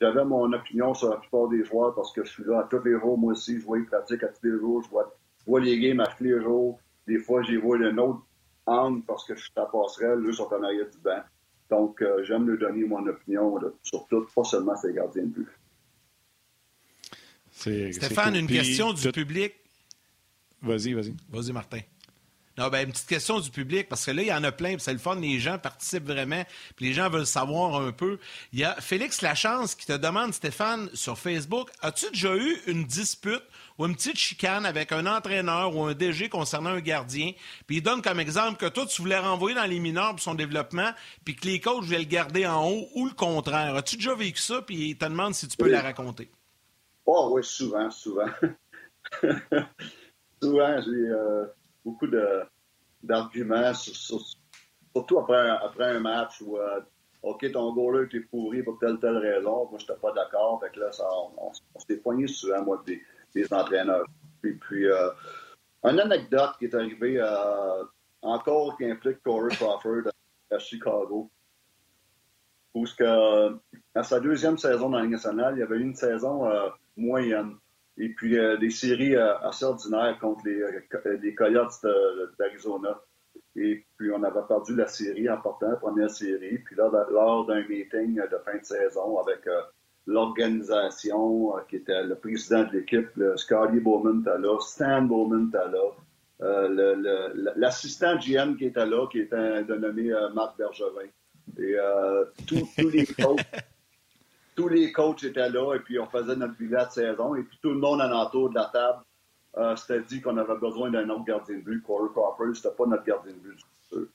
[0.00, 2.82] j'avais mon opinion sur la plupart des joueurs parce que je suis là à tous
[2.84, 3.58] les jours, moi aussi.
[3.58, 4.82] Je vois les pratiques à tous les jours.
[4.82, 5.16] Je vois,
[5.46, 6.78] vois les games à tous les jours.
[7.06, 8.22] Des fois, j'y vois d'un autre
[8.66, 10.18] angle parce que je suis à passerelle.
[10.26, 11.22] Eux sont en arrière du banc.
[11.70, 15.48] Donc, euh, j'aime lui donner mon opinion sur tout, pas seulement ses gardiens de but.
[17.50, 19.54] Stéphane, une question du public.
[20.62, 21.14] Vas-y, vas-y.
[21.30, 21.80] Vas-y, Martin.
[22.58, 24.76] Non, ben, une petite question du public, parce que là, il y en a plein,
[24.78, 26.42] c'est le fun, les gens participent vraiment,
[26.74, 28.18] puis les gens veulent savoir un peu.
[28.54, 32.84] Il y a Félix Lachance qui te demande, Stéphane, sur Facebook, as-tu déjà eu une
[32.84, 33.42] dispute
[33.76, 37.32] ou une petite chicane avec un entraîneur ou un DG concernant un gardien,
[37.66, 40.34] puis il donne comme exemple que toi, tu voulais renvoyer dans les mineurs pour son
[40.34, 40.92] développement,
[41.26, 43.76] puis que les coachs voulaient le garder en haut, ou le contraire.
[43.76, 46.30] As-tu déjà vécu ça, puis il te demande si tu peux la raconter?
[47.04, 48.26] Oh oui, souvent, souvent.
[50.42, 51.44] souvent, j'ai euh,
[51.86, 52.08] beaucoup
[53.02, 56.80] d'arguments, surtout après, après un match où euh,
[57.22, 59.68] OK, ton goaler était pourri pour telle telle raison.
[59.70, 60.60] Moi, je n'étais pas d'accord.
[60.60, 61.04] Fait là, ça,
[61.38, 63.00] on, s'est poigné souvent, moi, des,
[63.34, 64.06] des entraîneurs.
[64.42, 65.10] Puis, puis euh,
[65.84, 67.84] une anecdote qui est arrivée euh,
[68.22, 70.10] encore qui implique Corey Crawford
[70.50, 71.30] à Chicago.
[72.74, 73.56] Où que,
[73.94, 76.46] à sa deuxième saison dans la nationale, il y avait une saison
[76.94, 77.56] moyenne.
[77.98, 80.62] Et puis des séries assez ordinaires contre les,
[81.22, 81.86] les Coyotes
[82.38, 83.00] d'Arizona.
[83.54, 86.58] Et puis, on avait perdu la série en portant la première série.
[86.58, 89.46] Puis là, lors d'un meeting de fin de saison avec
[90.06, 95.58] l'organisation, euh, qui était le président de l'équipe, Scotty Bowman était là, Stan Bowman était
[95.58, 95.90] là,
[96.42, 101.08] euh, l'assistant GM qui était là, qui était dénommé euh, Marc Bergevin.
[101.58, 101.76] Et
[102.46, 103.40] tous, les coachs,
[104.56, 107.58] tous les coachs étaient là, et puis on faisait notre bilan de saison, et puis
[107.62, 111.56] tout le monde alentour de la table s'était dit qu'on avait besoin d'un autre gardien
[111.56, 111.82] de but.
[111.82, 114.10] Corey Crawford, c'était pas notre gardien de but.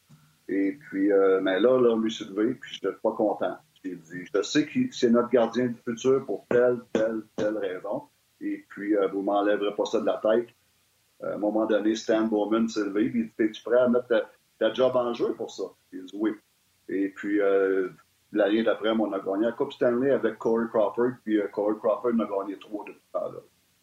[0.50, 1.10] Et puis,
[1.42, 3.58] mais là, là, on lui s'est levé, puis je n'étais pas content.
[3.84, 8.04] Je sais que c'est notre gardien du futur pour telle, telle, telle raison.
[8.40, 10.50] Et puis, euh, vous m'enlèverez pas ça de la tête.
[11.24, 13.88] Euh, à un moment donné, Stan Bowman s'est levé et il dit Es-tu prêt à
[13.88, 14.28] mettre
[14.60, 15.64] ta job en jeu pour ça?
[15.94, 16.32] Il dit oui.
[16.90, 17.90] Et puis, euh,
[18.32, 22.12] l'année d'après, on a gagné la Coupe Stanley avec Corey Crawford, puis euh, Corey Crawford
[22.12, 23.40] a gagné trois depuis ce temps-là.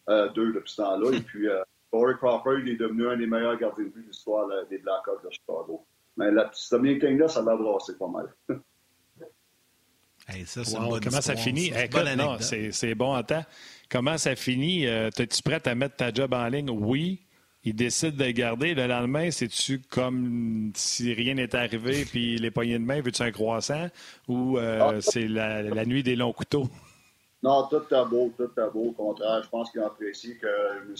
[0.09, 1.15] Euh, deux depuis ce temps-là.
[1.15, 4.47] Et puis, euh, Corey Crawford est devenu un des meilleurs gardiens de but de l'histoire
[4.69, 5.85] des Blackhawks de Chicago.
[6.17, 8.33] Mais la, ce meeting-là, ça va brasser pas mal.
[10.31, 11.71] Hey, ça, wow, comment ça finit?
[11.75, 13.43] Écoute, non, c'est bon en temps.
[13.89, 14.85] Comment ça finit?
[14.85, 16.69] Euh, Es-tu prête à mettre ta job en ligne?
[16.69, 17.25] Oui.
[17.69, 18.73] Il décide de garder.
[18.73, 23.31] Le lendemain, c'est-tu comme si rien n'était arrivé puis les poignées de main, veux-tu un
[23.31, 23.89] croissant?
[24.27, 26.67] Ou euh, ah, c'est la, la, nuit des longs couteaux?
[27.41, 28.87] Non, tout est beau, tout est beau.
[28.87, 30.93] Au contraire, je pense qu'il apprécie que,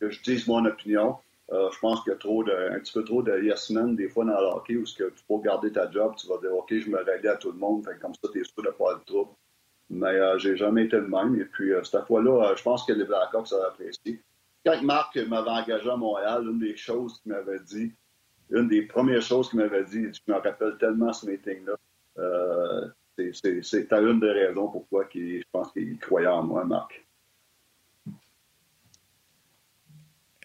[0.00, 1.18] que je dise mon opinion.
[1.52, 3.94] Euh, je pense qu'il y a trop de, un petit peu trop de yes men
[3.94, 6.52] des fois dans le hockey où que tu peux garder ta job, tu vas dire
[6.52, 8.70] OK, je me règle à tout le monde, fait comme ça, tu es sûr de
[8.70, 9.30] pas de trouble.
[9.88, 11.40] Mais euh, j'ai jamais été le même.
[11.40, 14.20] Et puis euh, cette fois-là, je pense que les Blackhawks ont apprécié.
[14.68, 17.90] Quand Marc m'avait engagé à Montréal, une des choses qu'il m'avait dit,
[18.50, 21.74] une des premières choses qu'il m'avait dit, je me rappelle tellement ce meeting-là,
[22.18, 27.02] euh, c'est une des raisons pourquoi je pense qu'il croyait en moi, Marc.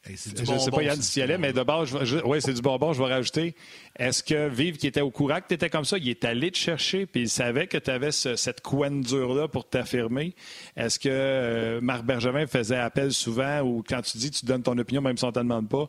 [0.05, 1.95] Je ne sais pas, Yann, si y allais, mais de base,
[2.25, 3.55] oui, c'est du bonbon, je vais rajouter.
[3.97, 6.51] Est-ce que Vive, qui était au courant que tu étais comme ça, il est allé
[6.51, 10.35] te chercher, puis il savait que tu avais cette couenne dure-là pour t'affirmer?
[10.75, 14.77] Est-ce que euh, Marc Bergevin faisait appel souvent ou quand tu dis tu donnes ton
[14.77, 15.87] opinion, même si on ne te demande pas,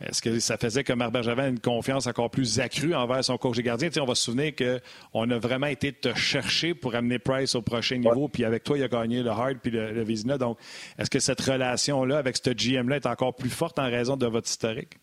[0.00, 3.36] est-ce que ça faisait que Marc Bergevin ait une confiance encore plus accrue envers son
[3.36, 3.88] coach des gardiens?
[4.00, 7.96] on va se souvenir qu'on a vraiment été te chercher pour amener Price au prochain
[7.96, 10.38] niveau, puis avec toi, il a gagné le Hard puis le, Vizina.
[10.38, 10.58] Donc,
[10.98, 14.48] est-ce que cette relation-là avec ce GM-là est encore plus forte en raison de votre
[14.48, 14.98] historique?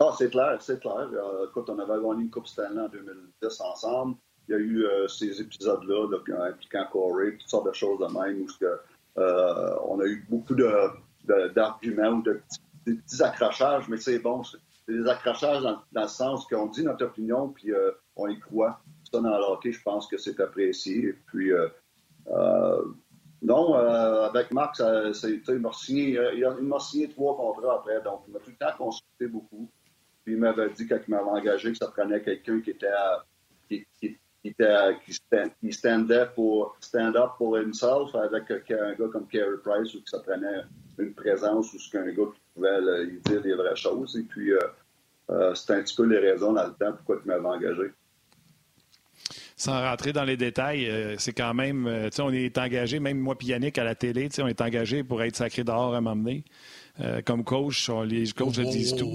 [0.00, 1.08] Ah, c'est clair, c'est clair.
[1.12, 4.16] Euh, écoute, on avait gagné une Coupe Stanley en 2010 ensemble.
[4.48, 6.06] Il y a eu euh, ces épisodes-là
[6.48, 8.78] impliquant Corey, toutes sortes de choses de même, où que,
[9.18, 14.42] euh, on a eu beaucoup d'arguments ou de petits des petits accrochages, mais c'est bon.
[14.44, 14.58] C'est
[14.88, 18.80] des accrochages dans, le sens qu'on dit notre opinion, puis euh, on y croit.
[19.10, 21.14] Ça, dans le je pense que c'est apprécié.
[21.26, 21.68] puis, euh,
[22.28, 22.82] euh,
[23.40, 26.18] non, avec Marc, ça, il m'a signé,
[26.80, 29.70] signé, trois contrats après, donc il m'a tout le temps consulté beaucoup.
[30.24, 32.88] Puis il m'avait dit, quand il m'avait engagé, que ça prenait quelqu'un qui était
[33.68, 39.94] qui, qui, qui, standait pour stand up pour himself avec un gars comme Carey Price
[39.94, 40.64] ou que ça prenait
[40.98, 44.16] une présence ou ce qu'un gars qui pouvait lui dire les vraies choses.
[44.16, 44.58] Et puis, euh,
[45.30, 47.90] euh, c'était un petit peu les raisons dans le temps pourquoi tu m'avais engagé.
[49.56, 53.18] Sans rentrer dans les détails, euh, c'est quand même, tu sais, on est engagé, même
[53.18, 55.94] moi et Yannick à la télé, tu sais, on est engagé pour être sacré dehors
[55.94, 56.44] à m'emmener.
[57.24, 59.10] comme coach, les coachs le disent tout.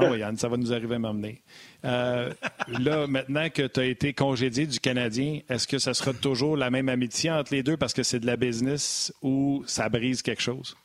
[0.00, 1.42] Ah oui, Yann, ça va nous arriver à m'emmener.
[1.82, 6.70] là, maintenant que tu as été congédié du Canadien, est-ce que ça sera toujours la
[6.70, 10.42] même amitié entre les deux parce que c'est de la business ou ça brise quelque
[10.42, 10.76] chose?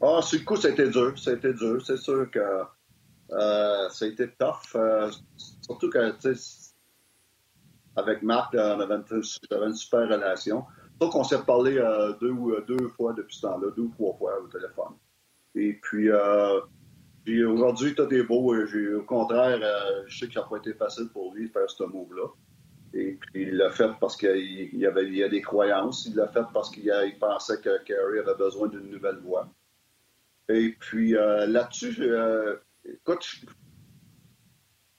[0.00, 1.18] Ah, sur le coup, c'était dur.
[1.18, 1.84] C'était dur.
[1.84, 4.74] C'est sûr que euh, ça a été tough.
[4.74, 5.10] Euh,
[5.62, 6.12] surtout que,
[7.96, 10.64] avec Marc, on avait une, super relation.
[10.98, 12.34] Donc, on s'est parlé euh, deux,
[12.66, 14.94] deux fois depuis ce temps-là, deux ou trois fois au téléphone.
[15.54, 16.08] Et puis,
[17.44, 18.54] aujourd'hui, tout est beau.
[18.54, 19.60] Au contraire,
[20.06, 22.28] je sais que ça n'a pas été facile pour lui de faire ce move-là.
[22.94, 26.06] Et puis, il l'a fait parce qu'il y avait a des croyances.
[26.06, 29.48] Il l'a fait parce qu'il pensait que Kerry avait besoin d'une nouvelle voie.
[30.48, 33.26] Et puis euh, là-dessus, euh, écoute,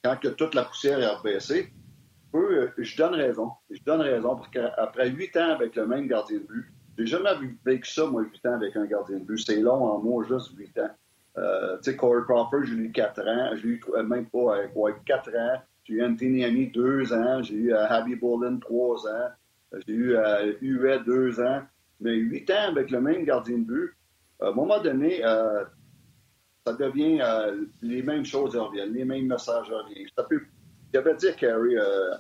[0.03, 1.73] quand que toute la poussière est rebaissée,
[2.35, 3.51] euh, je donne raison.
[3.71, 7.31] Je donne raison parce qu'après huit ans avec le même gardien de but, j'ai jamais
[7.65, 9.39] vécu ça, moi, huit ans avec un gardien de but.
[9.39, 10.91] C'est long en moi, juste huit ans.
[11.39, 13.55] Euh, tu sais, Corey Crawford, j'ai eu quatre ans.
[13.55, 15.61] J'ai eu même pas quoi, quatre ans.
[15.85, 17.41] J'ai eu Anthony Annie deux ans.
[17.41, 19.29] J'ai eu Abby Bolin trois ans.
[19.87, 20.17] J'ai eu
[20.61, 21.61] Huet deux ans.
[21.99, 23.93] Mais huit ans avec le même gardien de but,
[24.41, 25.65] à un moment donné, euh,
[26.65, 30.07] ça devient euh, les mêmes choses reviennent, les mêmes messages reviennent.
[30.15, 30.41] Ça peut,
[30.93, 32.15] avait dit à Carrie euh,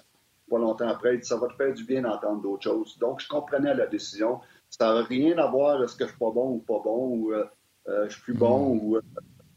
[0.49, 2.97] pas longtemps après, ça va te faire du bien d'entendre d'autres choses.
[2.99, 4.41] Donc, je comprenais la décision.
[4.69, 7.33] Ça n'a rien à voir est-ce que je suis pas bon ou pas bon, ou
[8.05, 8.79] je suis plus bon, mm.
[8.83, 8.99] ou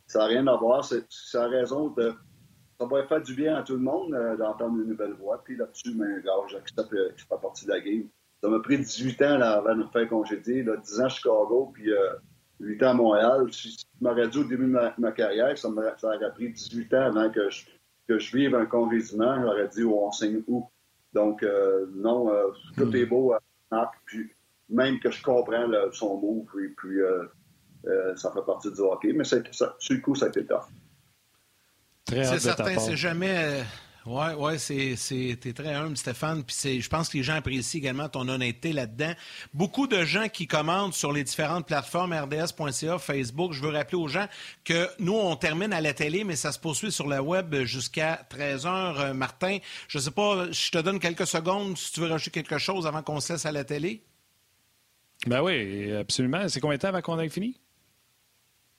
[0.07, 0.85] ça n'a rien à voir.
[0.85, 1.05] C'est
[1.35, 2.12] la raison de.
[2.78, 5.43] Ça va faire du bien à tout le monde d'entendre une nouvelle voix.
[5.45, 8.09] Puis là-dessus, mais, ben, j'accepte que je fais partie de la game.
[8.43, 11.09] Ça m'a pris 18 ans là, avant de me faire congédier, là, 10 ans à
[11.09, 11.91] Chicago, puis
[12.59, 13.53] 8 ans à Montréal.
[13.53, 15.68] Si tu m'aurais dit au début de ma, carrière, ça,
[15.99, 17.66] ça, aurait pris 18 ans avant que je,
[18.09, 19.41] que je vive un congédiement.
[19.41, 20.68] J'aurais dit oh, on signe où?
[21.12, 22.97] Donc, euh, non, euh, tout hmm.
[22.97, 23.95] est beau à Marc.
[24.07, 24.30] Puis,
[24.68, 26.99] même que je comprends son mot, puis, puis
[27.87, 29.12] euh, ça fait partie du hockey.
[29.12, 29.37] Mais ça,
[29.78, 30.66] sur le coup, ça a été tough.
[32.09, 33.64] C'est certain, c'est jamais
[34.05, 36.43] Oui, ouais, c'est, t'es très humble, Stéphane.
[36.43, 39.12] Puis je pense que les gens apprécient également ton honnêteté là-dedans.
[39.55, 43.53] Beaucoup de gens qui commandent sur les différentes plateformes RDS.ca, Facebook.
[43.53, 44.26] Je veux rappeler aux gens
[44.64, 48.26] que nous, on termine à la télé, mais ça se poursuit sur la web jusqu'à
[48.28, 52.09] 13 h euh, Martin, je sais pas, je te donne quelques secondes si tu veux
[52.09, 54.03] rajouter quelque chose avant qu'on se laisse à la télé.
[55.28, 56.49] Ben oui, absolument.
[56.49, 57.57] C'est combien de temps avant qu'on ait fini?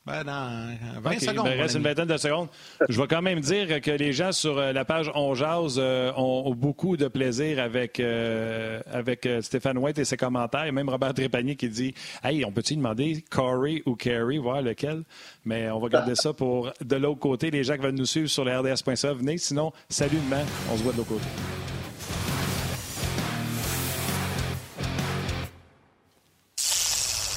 [0.06, 1.45] Ben, dans 20 secondes.
[1.45, 2.49] Ben, il reste une vingtaine de secondes.
[2.89, 6.12] Je vais quand même dire que les gens sur euh, la page On Jase euh,
[6.18, 10.62] ont, beaucoup de plaisir avec, euh, avec Stéphane White et ses commentaires.
[10.62, 15.04] A même Robert Trépanier qui dit Hey, on peut-il demander Corey ou Carey, voir lequel
[15.45, 17.49] Mais on va garder ça pour de l'autre côté.
[17.49, 19.38] Les gens qui veulent nous suivre sur le RDS.ca, venez.
[19.38, 20.43] Sinon, salut demain.
[20.70, 21.26] On se voit de l'autre côté.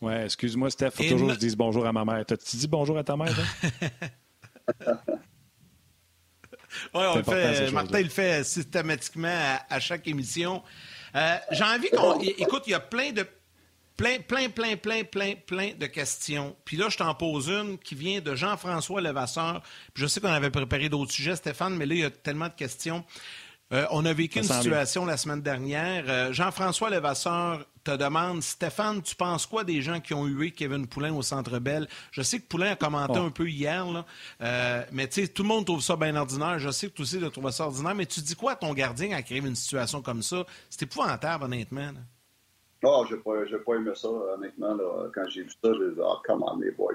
[0.00, 2.24] Ouais, excuse-moi, Steph, faut toujours que je dise bonjour à ma mère.
[2.24, 3.34] T'as-tu dit bonjour à ta mère,
[6.94, 7.70] Oui, on le fait.
[7.72, 10.62] Martin, le fait systématiquement à, chaque émission.
[11.14, 12.20] Euh, j'ai envie qu'on.
[12.20, 13.26] Écoute, il y a plein de.
[13.96, 16.56] Plein, plein, plein, plein, plein, plein de questions.
[16.64, 19.62] Puis là, je t'en pose une qui vient de Jean-François Levasseur.
[19.94, 22.54] je sais qu'on avait préparé d'autres sujets, Stéphane, mais là, il y a tellement de
[22.54, 23.04] questions.
[23.72, 26.04] Euh, on a vécu une situation la semaine dernière.
[26.08, 30.88] Euh, Jean-François Levasseur te demande, Stéphane, tu penses quoi des gens qui ont hué Kevin
[30.88, 31.86] Poulain au Centre Bell?
[32.10, 34.04] Je sais que Poulain a commenté un peu hier, là,
[34.42, 36.58] euh, mais tu sais, tout le monde trouve ça bien ordinaire.
[36.58, 38.74] Je sais que tu aussi tu trouves ça ordinaire, mais tu dis quoi à ton
[38.74, 40.44] gardien à créer une situation comme ça?
[40.68, 41.92] C'est épouvantable, honnêtement.
[42.82, 44.76] Non, je n'ai pas, pas, aimé ça, honnêtement.
[45.14, 46.94] Quand j'ai vu ça, j'ai dit, ah, come on, les boys.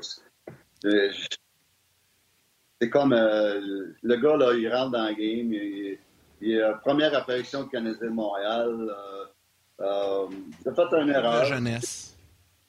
[2.82, 6.00] C'est comme le gars, là, il rentre dans la game, il,
[6.40, 8.76] puis, euh, première apparition de Canadien de Montréal.
[8.80, 9.26] Euh,
[9.82, 10.28] euh,
[10.62, 11.34] il a fait une erreur.
[11.34, 12.18] La jeunesse.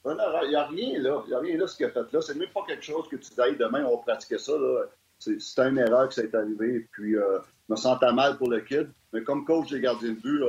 [0.05, 1.21] Il n'y a rien là.
[1.25, 2.21] Il n'y a rien là ce qu'il a fait là.
[2.21, 4.53] C'est même pas quelque chose que tu dis, demain, on va pratiquer ça.
[5.19, 6.87] C'est une erreur que ça est arrivé.
[6.91, 8.89] Puis, euh, je me sentais mal pour le kid.
[9.11, 10.43] Mais comme coach des gardiens de but,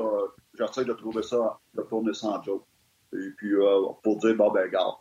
[0.56, 2.64] j'essaie de trouver ça, de tourner ça en joke.
[3.12, 3.54] Et puis,
[4.02, 4.96] pour dire, bon, ben, garde.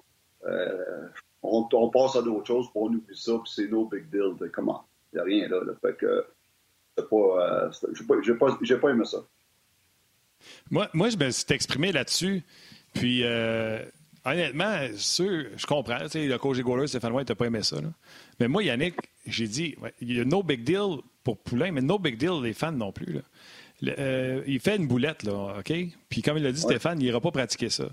[1.44, 4.34] On, on, passe à d'autres choses, pour on oublie ça, puis c'est no big deal.
[4.52, 4.86] Comment?
[5.14, 5.64] Il n'y a rien là.
[5.64, 5.74] là.
[5.82, 6.26] Fait que
[7.04, 8.48] pas, euh, j'ai pas,
[8.80, 9.20] pas, aimé ça.
[10.70, 12.44] Moi, moi, je me suis exprimé là-dessus.
[12.94, 13.84] Puis, euh,
[14.26, 16.00] honnêtement, sûr, je comprends.
[16.14, 17.78] Le coach des Goalers, Stéphane White, n'a pas aimé ça.
[18.40, 18.96] Mais moi, Yannick,
[19.26, 22.54] j'ai dit, il y a no big deal pour Poulain, mais no big deal les
[22.54, 23.20] fans non plus.
[23.84, 25.74] Euh, il fait une boulette, là, OK?
[26.10, 27.86] Puis comme il l'a dit, Stéphane, il n'ira pas pratiquer ça.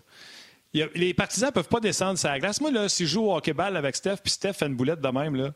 [0.73, 2.61] les partisans ne peuvent pas descendre sa glace.
[2.61, 5.09] Moi, là, si je joue au hockey-ball avec Steph, puis Steph fait une boulette de
[5.09, 5.53] même, là,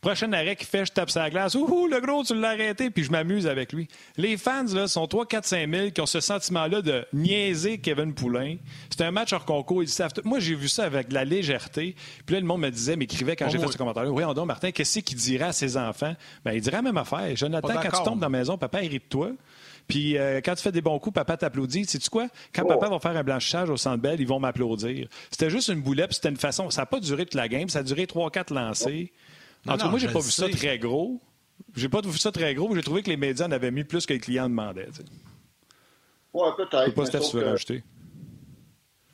[0.00, 1.54] prochain arrêt qu'il fait, je tape sa glace.
[1.54, 3.88] Ouh, le gros, tu l'as arrêté, puis je m'amuse avec lui.
[4.16, 8.14] Les fans, là, sont 3, 4, 5 000 qui ont ce sentiment-là de niaiser Kevin
[8.14, 8.56] Poulain.
[8.90, 9.82] C'est un match hors concours.
[9.82, 11.94] Ils savent Moi, j'ai vu ça avec de la légèreté.
[12.26, 14.10] Puis là, le monde me disait, m'écrivait quand j'ai fait ce commentaire-là.
[14.10, 16.14] Oui, on Martin, qu'est-ce qu'il dirait à ses enfants?
[16.44, 17.36] Ben, il dirait la même affaire.
[17.36, 19.30] Jonathan, quand tu tombes dans la maison, papa hérite toi.
[19.90, 21.84] Puis euh, quand tu fais des bons coups, papa t'applaudit.
[21.84, 22.28] Sais-tu quoi?
[22.54, 25.08] Quand papa va faire un blanchissage au centre belle, ils vont m'applaudir.
[25.30, 26.70] C'était juste une boulette, c'était une façon.
[26.70, 29.08] Ça n'a pas duré toute la game, ça a duré 3-4 lancers.
[29.68, 31.20] En tout cas, moi, j'ai pas vu ça très gros.
[31.76, 34.06] J'ai pas vu ça très gros, j'ai trouvé que les médias en avaient mis plus
[34.06, 34.88] que les clients demandaient.
[36.32, 36.80] Oui, peut-être.
[36.80, 37.84] Je sais pas si tu veux rajouter.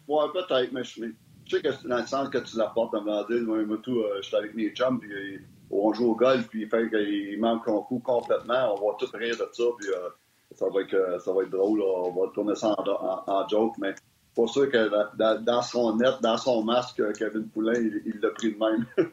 [0.08, 1.00] Oui, peut-être, mais je,
[1.48, 4.28] sais que dans le sens que tu l'apportes à me dire, moi, tout, euh, je
[4.28, 5.38] suis avec mes chums, puis euh,
[5.70, 9.08] on joue au golf, puis il fait qu'il manque un coup complètement, on va tout
[9.12, 10.08] rire de ça, puis euh,
[10.54, 13.94] ça, va être, ça va être drôle, on va tourner ça en, joke, mais
[14.34, 18.58] pas sûr que dans, son net, dans son masque, Kevin Poulain, il l'a pris de
[18.58, 18.86] même.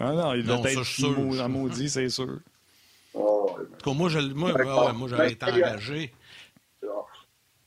[0.00, 2.40] Ah non, il doit être maudit, c'est sûr.
[3.12, 3.54] Oh,
[3.86, 4.52] moi, je, moi,
[4.94, 6.12] moi j'aurais été engagé.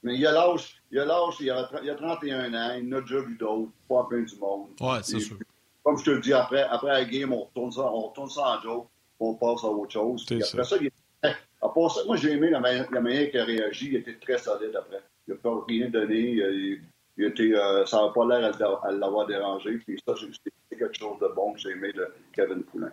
[0.02, 3.00] Mais il a l'âge, il a l'âge, il, a, il a 31 ans, il n'a
[3.02, 4.68] déjà vu d'autres, pas plein du monde.
[4.82, 5.38] Ouais, c'est sûr.
[5.84, 8.42] Comme je te le dis, après, après la game, on retourne ça, on retourne ça
[8.42, 8.88] en joke,
[9.20, 10.26] on passe à autre chose.
[10.30, 13.96] Après ça, il, ça, moi j'ai aimé la, manière, la manière qu'il a réagi, il
[13.98, 15.02] était très solide après.
[15.28, 16.82] Il n'a pas rien donné, il,
[17.18, 18.52] il était, euh, ça n'a pas l'air
[18.84, 19.78] à, l'avoir dérangé.
[19.78, 22.92] Puis ça, c'est quelque chose de bon que j'ai aimé de Kevin Poulin.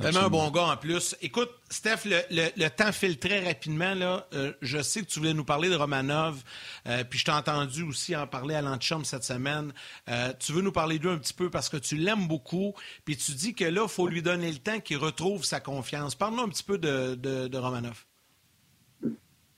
[0.00, 1.16] Tellement un bon gars en plus.
[1.22, 3.94] Écoute, Steph, le, temps file très rapidement.
[3.94, 4.26] Là.
[4.34, 6.42] Euh, je sais que tu voulais nous parler de Romanov,
[6.86, 9.72] euh, puis je t'ai entendu aussi en parler à l'antichambre cette semaine.
[10.10, 12.74] Euh, tu veux nous parler d'eux un petit peu parce que tu l'aimes beaucoup,
[13.06, 16.14] puis tu dis que là, il faut lui donner le temps qu'il retrouve sa confiance.
[16.14, 18.04] Parle-nous un petit peu de, de, Romanov.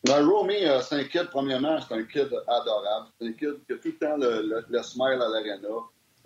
[0.05, 3.09] Ben, Romy, c'est un kid, premièrement, c'est un kid adorable.
[3.21, 5.69] C'est un kid qui a tout le temps le, le smile à l'arena.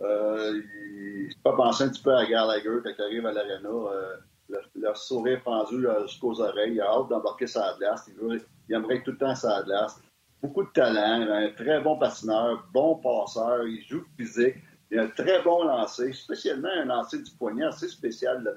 [0.03, 0.61] Euh,
[0.95, 3.68] il pas penser un petit peu à Gallagher quand il arrive à l'arena.
[3.68, 4.16] Euh,
[4.49, 6.75] le, sourire pendu euh, jusqu'aux oreilles.
[6.75, 8.09] Il a hâte d'embarquer sa glace.
[8.09, 10.01] Il, il aimerait tout le temps sa glace.
[10.43, 14.57] Beaucoup de talent, un très bon patineur, bon passeur, il joue physique.
[14.91, 18.53] Il a un très bon lancer, spécialement un lancer du poignet assez spécial de la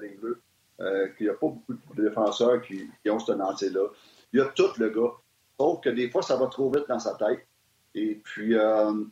[0.80, 3.88] euh, qu'il n'y a pas beaucoup de défenseurs qui, ont ce lancer-là.
[4.36, 5.14] Il y a tout le gars.
[5.58, 7.46] Sauf que des fois, ça va trop vite dans sa tête.
[7.94, 9.02] Et puis, euh,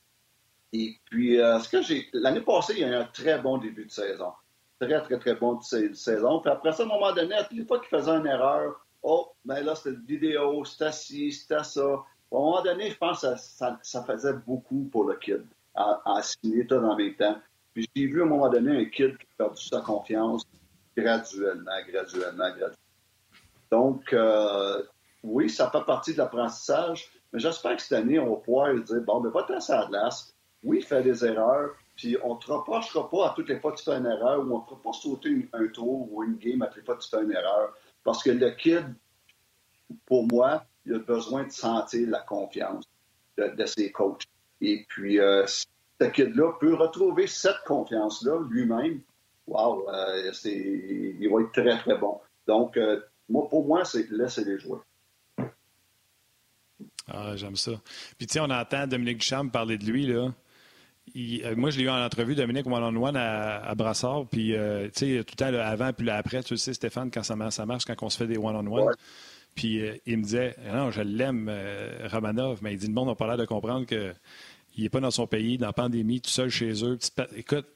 [0.75, 2.11] et puis, euh, ce que j'ai.
[2.13, 4.35] L'année passée, il y a eu un très bon début de saison.
[4.79, 6.41] Très, très, très bon début de saison.
[6.41, 8.85] Puis après ça, à un moment donné, à toutes les fois qu'il faisait une erreur,
[9.03, 11.81] oh, ben là, c'était vidéo, c'était ci, c'était ça.
[11.81, 13.35] À un moment donné, je pense que
[13.83, 17.39] ça, faisait beaucoup pour le kid à, à signer tout en même temps.
[17.73, 20.43] Puis j'ai vu à un moment donné un kid qui a perdu sa confiance
[20.95, 22.77] graduellement, graduellement, graduellement.
[23.71, 24.83] Donc, euh,
[25.25, 29.01] oui, ça fait partie de l'apprentissage, mais j'espère que cette année, on va pouvoir dire
[29.01, 33.09] bon, mais va-t'en la glace, oui, il fait des erreurs, puis on ne te reprochera
[33.09, 34.93] pas à toutes les fois que tu fais une erreur ou on ne fera pas
[34.93, 37.75] sauter un tour ou une game à toutes les fois que tu fais une erreur.
[38.03, 38.95] Parce que le kid,
[40.07, 42.85] pour moi, il a besoin de sentir la confiance
[43.39, 44.25] de, ses coachs.
[44.61, 49.01] Et puis, euh, ce kid-là peut retrouver cette confiance-là lui-même.
[49.47, 52.21] Wow, euh, il va être très, très bon.
[52.47, 54.79] Donc, euh, moi, pour moi, c'est laisser les jouer.
[57.15, 57.73] Ah, j'aime ça.
[58.19, 60.33] Puis, tu sais, on entend Dominique Duchamp parler de lui, là.
[61.17, 64.27] Euh, moi, je l'ai eu en entrevue, Dominique One-on-One à, Brassard.
[64.31, 67.37] Puis, euh, tu sais, tout le temps, avant puis après, tu sais, Stéphane, quand ça,
[67.51, 68.95] ça marche, quand on se fait des one-on-one.
[69.55, 71.53] Puis, euh, il me disait, non, je l'aime,
[72.11, 74.15] Romanov, mais il dit, le monde n'a pas l'air de comprendre qu'il
[74.79, 76.99] n'est pas dans son pays, dans la pandémie, tout seul chez eux.
[77.37, 77.67] Écoute,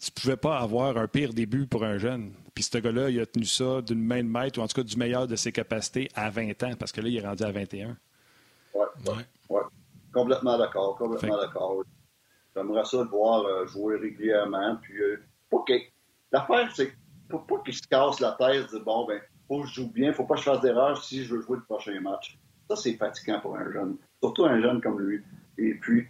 [0.00, 2.32] tu ne pouvais pas avoir un pire début pour un jeune.
[2.54, 4.82] Puis, ce gars-là, il a tenu ça d'une main de maître, ou en tout cas
[4.82, 7.50] du meilleur de ses capacités à 20 ans, parce que là, il est rendu à
[7.50, 7.98] 21.
[8.76, 9.62] Oui, oui, ouais.
[10.12, 11.82] Complètement d'accord, complètement d'accord.
[12.54, 14.76] J'aimerais ça le voir euh, jouer régulièrement.
[14.82, 15.22] Puis, euh,
[16.32, 16.92] L'affaire, c'est
[17.30, 20.12] faut pas qu'il se casse la tête de bon, ben, faut que je joue bien,
[20.12, 22.38] faut pas que je fasse d'erreurs si je veux jouer le prochain match.
[22.68, 23.96] Ça, c'est fatigant pour un jeune.
[24.22, 25.22] Surtout un jeune comme lui.
[25.58, 26.06] Et puis,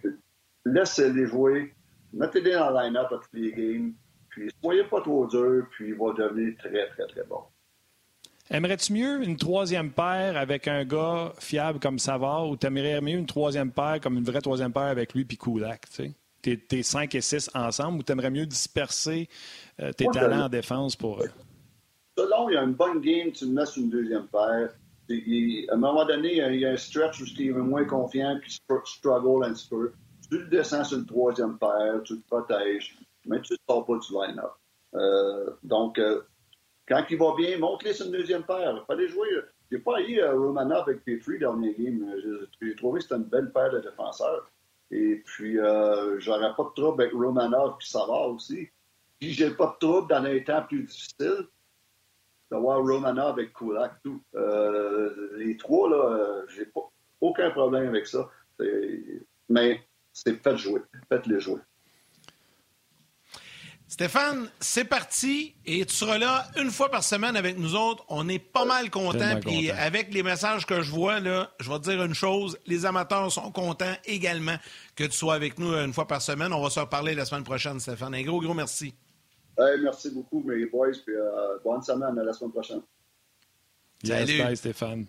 [0.65, 1.73] laissez-les jouer,
[2.13, 3.93] mettez-les dans le line-up à tous les games,
[4.29, 7.41] puis soyez pas trop dur, puis il va devenir très, très, très bon.
[8.49, 13.25] Aimerais-tu mieux une troisième paire avec un gars fiable comme Savard ou t'aimerais mieux une
[13.25, 16.11] troisième paire comme une vraie troisième paire avec lui puis Kulak, tu sais?
[16.55, 19.27] tes, 5 et 6 ensemble ou tu aimerais mieux disperser
[19.81, 21.21] euh, tes talents en défense pour.
[21.21, 21.29] eux?
[22.17, 24.69] Selon, il y a une bonne game, tu le mets sur une deuxième paire.
[25.09, 28.57] à un moment donné, il y a un stretch où tu es moins confiant puis
[28.85, 29.93] struggle un petit peu.
[30.29, 33.93] Tu le descends sur une troisième paire, tu le protèges, mais tu ne sors pas
[33.93, 34.51] du line-up.
[34.95, 36.21] Euh, donc, euh,
[36.87, 38.83] quand il va bien, monte-les sur une deuxième paire.
[38.87, 39.27] Fallait jouer.
[39.71, 42.05] J'ai pas eu Romanov avec Petrie dernier game.
[42.61, 44.49] J'ai trouvé que c'était une belle paire de défenseurs.
[44.91, 48.69] Et puis, euh, j'aurais pas de trouble avec Romanov puis Savard aussi.
[49.19, 51.47] Puis, j'ai pas de trouble dans un temps plus difficile
[52.49, 54.21] d'avoir Romanov avec Kulak, tout.
[54.35, 58.29] Euh, les trois, là, euh, j'ai pas aucun problème avec ça.
[59.49, 59.83] Mais
[60.13, 60.81] c'est faites jouer.
[61.09, 61.59] Faites-les jouer.
[63.89, 68.03] Stéphane, c'est parti et tu seras là une fois par semaine avec nous autres.
[68.09, 69.39] On est pas mal contents.
[69.39, 72.57] Puis avec les messages que je vois, là, je vais te dire une chose.
[72.65, 74.57] Les amateurs sont contents également
[74.95, 76.51] que tu sois avec nous une fois par semaine.
[76.51, 78.13] On va se reparler la semaine prochaine, Stéphane.
[78.13, 78.93] Un gros, gros merci.
[79.57, 80.91] merci beaucoup, mes boys.
[81.05, 82.81] Puis euh, bonne semaine à la semaine prochaine.
[84.03, 84.43] Salut.
[84.43, 85.05] bye, Stéphane.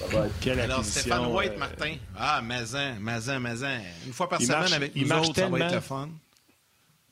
[0.00, 0.30] Bye bye.
[0.40, 1.96] Quelle Alors, Stéphane White, euh, Martin.
[2.16, 3.78] Ah, Mazin, Mazin, Mazin.
[4.06, 6.08] Une fois par semaine avec nous autres, ça va être fun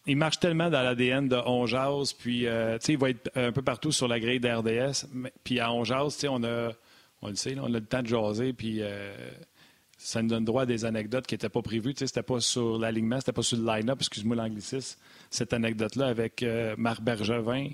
[0.06, 3.92] il marche tellement dans l'ADN de Onjaz, puis euh, il va être un peu partout
[3.92, 5.06] sur la grille d'RDS.
[5.42, 6.72] Puis à Onjaz, on a,
[7.22, 9.14] on le sait, on a le temps de jaser, puis euh,
[9.96, 11.94] ça nous donne droit à des anecdotes qui n'étaient pas prévues.
[11.96, 14.98] C'était pas sur l'alignement, c'était pas sur le line-up, excuse-moi l'anglicisme.
[15.30, 17.70] Cette anecdote-là avec euh, Marc Bergevin,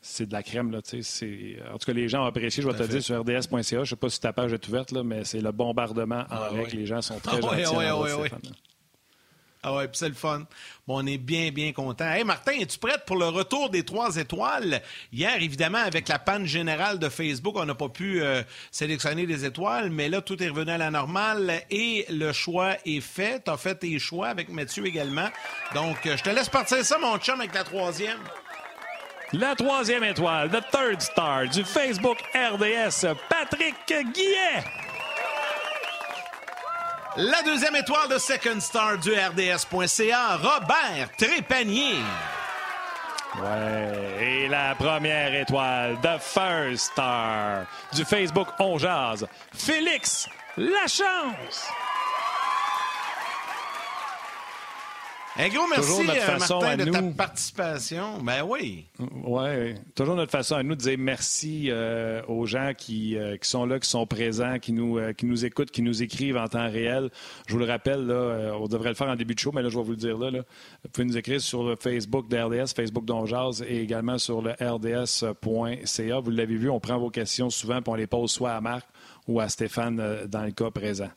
[0.00, 0.70] c'est de la crème.
[0.70, 3.62] Là, en tout cas, les gens ont apprécié, je vais te dire, sur rds.ca.
[3.62, 6.26] Je ne sais pas si ta page est ouverte, là, mais c'est le bombardement en
[6.30, 6.76] ah, règle.
[6.76, 7.76] Les gens sont très ah, gentils.
[7.76, 8.28] Oui,
[9.66, 10.40] ah ouais, puis c'est le fun.
[10.86, 12.04] Bon, on est bien, bien content.
[12.04, 14.82] Hey, Martin, es-tu prête pour le retour des trois étoiles?
[15.10, 19.46] Hier, évidemment, avec la panne générale de Facebook, on n'a pas pu euh, sélectionner les
[19.46, 23.42] étoiles, mais là, tout est revenu à la normale et le choix est fait.
[23.42, 25.28] Tu as fait tes choix avec Mathieu également.
[25.74, 28.18] Donc, euh, je te laisse partir ça, mon chum, avec la troisième.
[29.32, 34.93] La troisième étoile, the third star du Facebook RDS, Patrick Guillet.
[37.16, 41.94] La deuxième étoile de Second Star du RDS.ca, Robert Trépanier.
[43.40, 44.24] Ouais.
[44.44, 51.68] Et la première étoile, The First Star du Facebook On Jazz, Félix Lachance.
[55.36, 58.18] Un gros merci, notre euh, façon Martin, de ta participation.
[58.22, 58.86] Ben oui.
[59.24, 63.48] Oui, toujours notre façon à nous de dire merci euh, aux gens qui, euh, qui,
[63.48, 66.70] sont là, qui sont présents, qui nous, qui nous écoutent, qui nous écrivent en temps
[66.70, 67.10] réel.
[67.48, 69.70] Je vous le rappelle, là, on devrait le faire en début de show, mais là,
[69.70, 70.30] je vais vous le dire là.
[70.30, 74.52] Vous pouvez nous écrire sur le Facebook de RDS, Facebook d'Onjaz et également sur le
[74.52, 76.20] rds.ca.
[76.20, 78.86] Vous l'avez vu, on prend vos questions souvent et on les pose soit à Marc
[79.26, 81.10] ou à Stéphane dans le cas présent.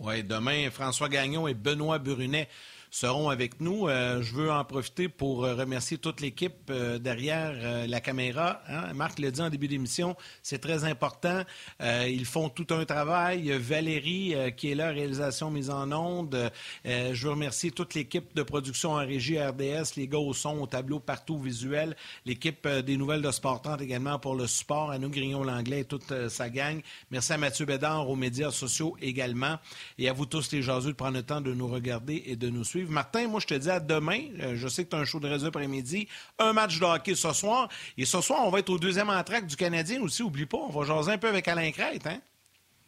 [0.00, 2.48] Oui, demain, François Gagnon et Benoît Brunet
[2.94, 3.88] seront avec nous.
[3.88, 8.60] Euh, je veux en profiter pour euh, remercier toute l'équipe euh, derrière la caméra.
[8.68, 8.94] Hein.
[8.94, 11.42] Marc l'a dit en début d'émission, c'est très important.
[11.80, 13.50] ils font tout un travail.
[13.58, 16.50] Valérie, qui est là, réalisation mise en onde.
[16.84, 20.66] je veux remercier toute l'équipe de production en régie RDS, les gars au son, au
[20.66, 21.96] tableau, partout visuel.
[22.24, 24.90] L'équipe des nouvelles de Sport 30 également pour le support.
[24.90, 26.80] À nous, Grignon-Langlais et toute sa gang.
[27.10, 29.58] Merci à Mathieu Bédard, aux médias sociaux également.
[29.98, 32.48] Et à vous tous, les jaseux, de prendre le temps de nous regarder et de
[32.48, 32.83] nous suivre.
[32.88, 34.20] Martin, moi, je te dis à demain.
[34.40, 36.08] Euh, je sais que tu as un show de réseau après-midi.
[36.38, 37.68] Un match de hockey ce soir.
[37.96, 40.22] Et ce soir, on va être au deuxième entraque du Canadien aussi.
[40.22, 42.06] Oublie pas, on va jaser un peu avec Alain Crête.
[42.06, 42.20] Hein?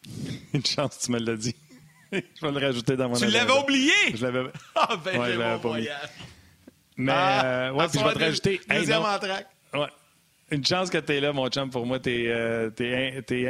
[0.55, 1.55] Une chance, tu me l'as dit.
[2.13, 3.93] je vais le rajouter dans mon Tu l'avais oublié?
[4.15, 4.51] Je l'avais.
[4.75, 5.91] Ah, ben, ouais, je l'avais pas oublié.
[6.97, 8.61] Mais, ah, euh, ouais, puis je vais te rajouter.
[8.69, 9.49] Deuxième entraque.
[9.75, 9.89] Ouais.
[10.51, 11.71] Une chance que tu es là, mon chum.
[11.71, 12.71] Pour moi, tu es, euh,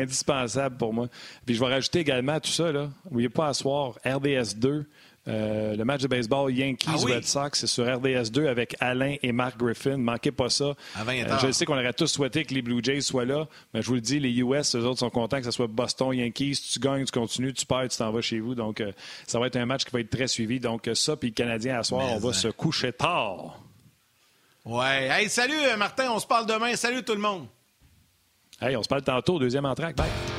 [0.01, 1.09] indispensable pour moi.
[1.45, 2.73] Puis je vais rajouter également à tout ça.
[2.73, 2.89] Là.
[3.05, 4.87] N'oubliez pas à soir, RDS 2.
[5.29, 9.33] Euh, le match de baseball Yankees-Red ah Sox, c'est sur RDS 2 avec Alain et
[9.33, 9.97] Mark Griffin.
[9.97, 10.65] Manquez pas ça.
[10.97, 13.89] Euh, je sais qu'on aurait tous souhaité que les Blue Jays soient là, mais je
[13.89, 16.61] vous le dis, les US, eux autres sont contents que ce soit Boston, Yankees.
[16.73, 18.55] Tu gagnes, tu continues, tu perds, tu t'en vas chez vous.
[18.55, 18.93] Donc, euh,
[19.27, 20.61] ça va être un match qui va être très suivi.
[20.61, 23.61] Donc, ça, puis le Canadien à soir, on va se coucher tard.
[24.65, 25.09] Ouais.
[25.11, 26.11] Hey, salut, Martin.
[26.11, 26.75] On se parle demain.
[26.77, 27.47] Salut tout le monde.
[28.61, 29.97] Hey, on se parle tantôt, deuxième entraque.
[29.97, 30.36] Bye.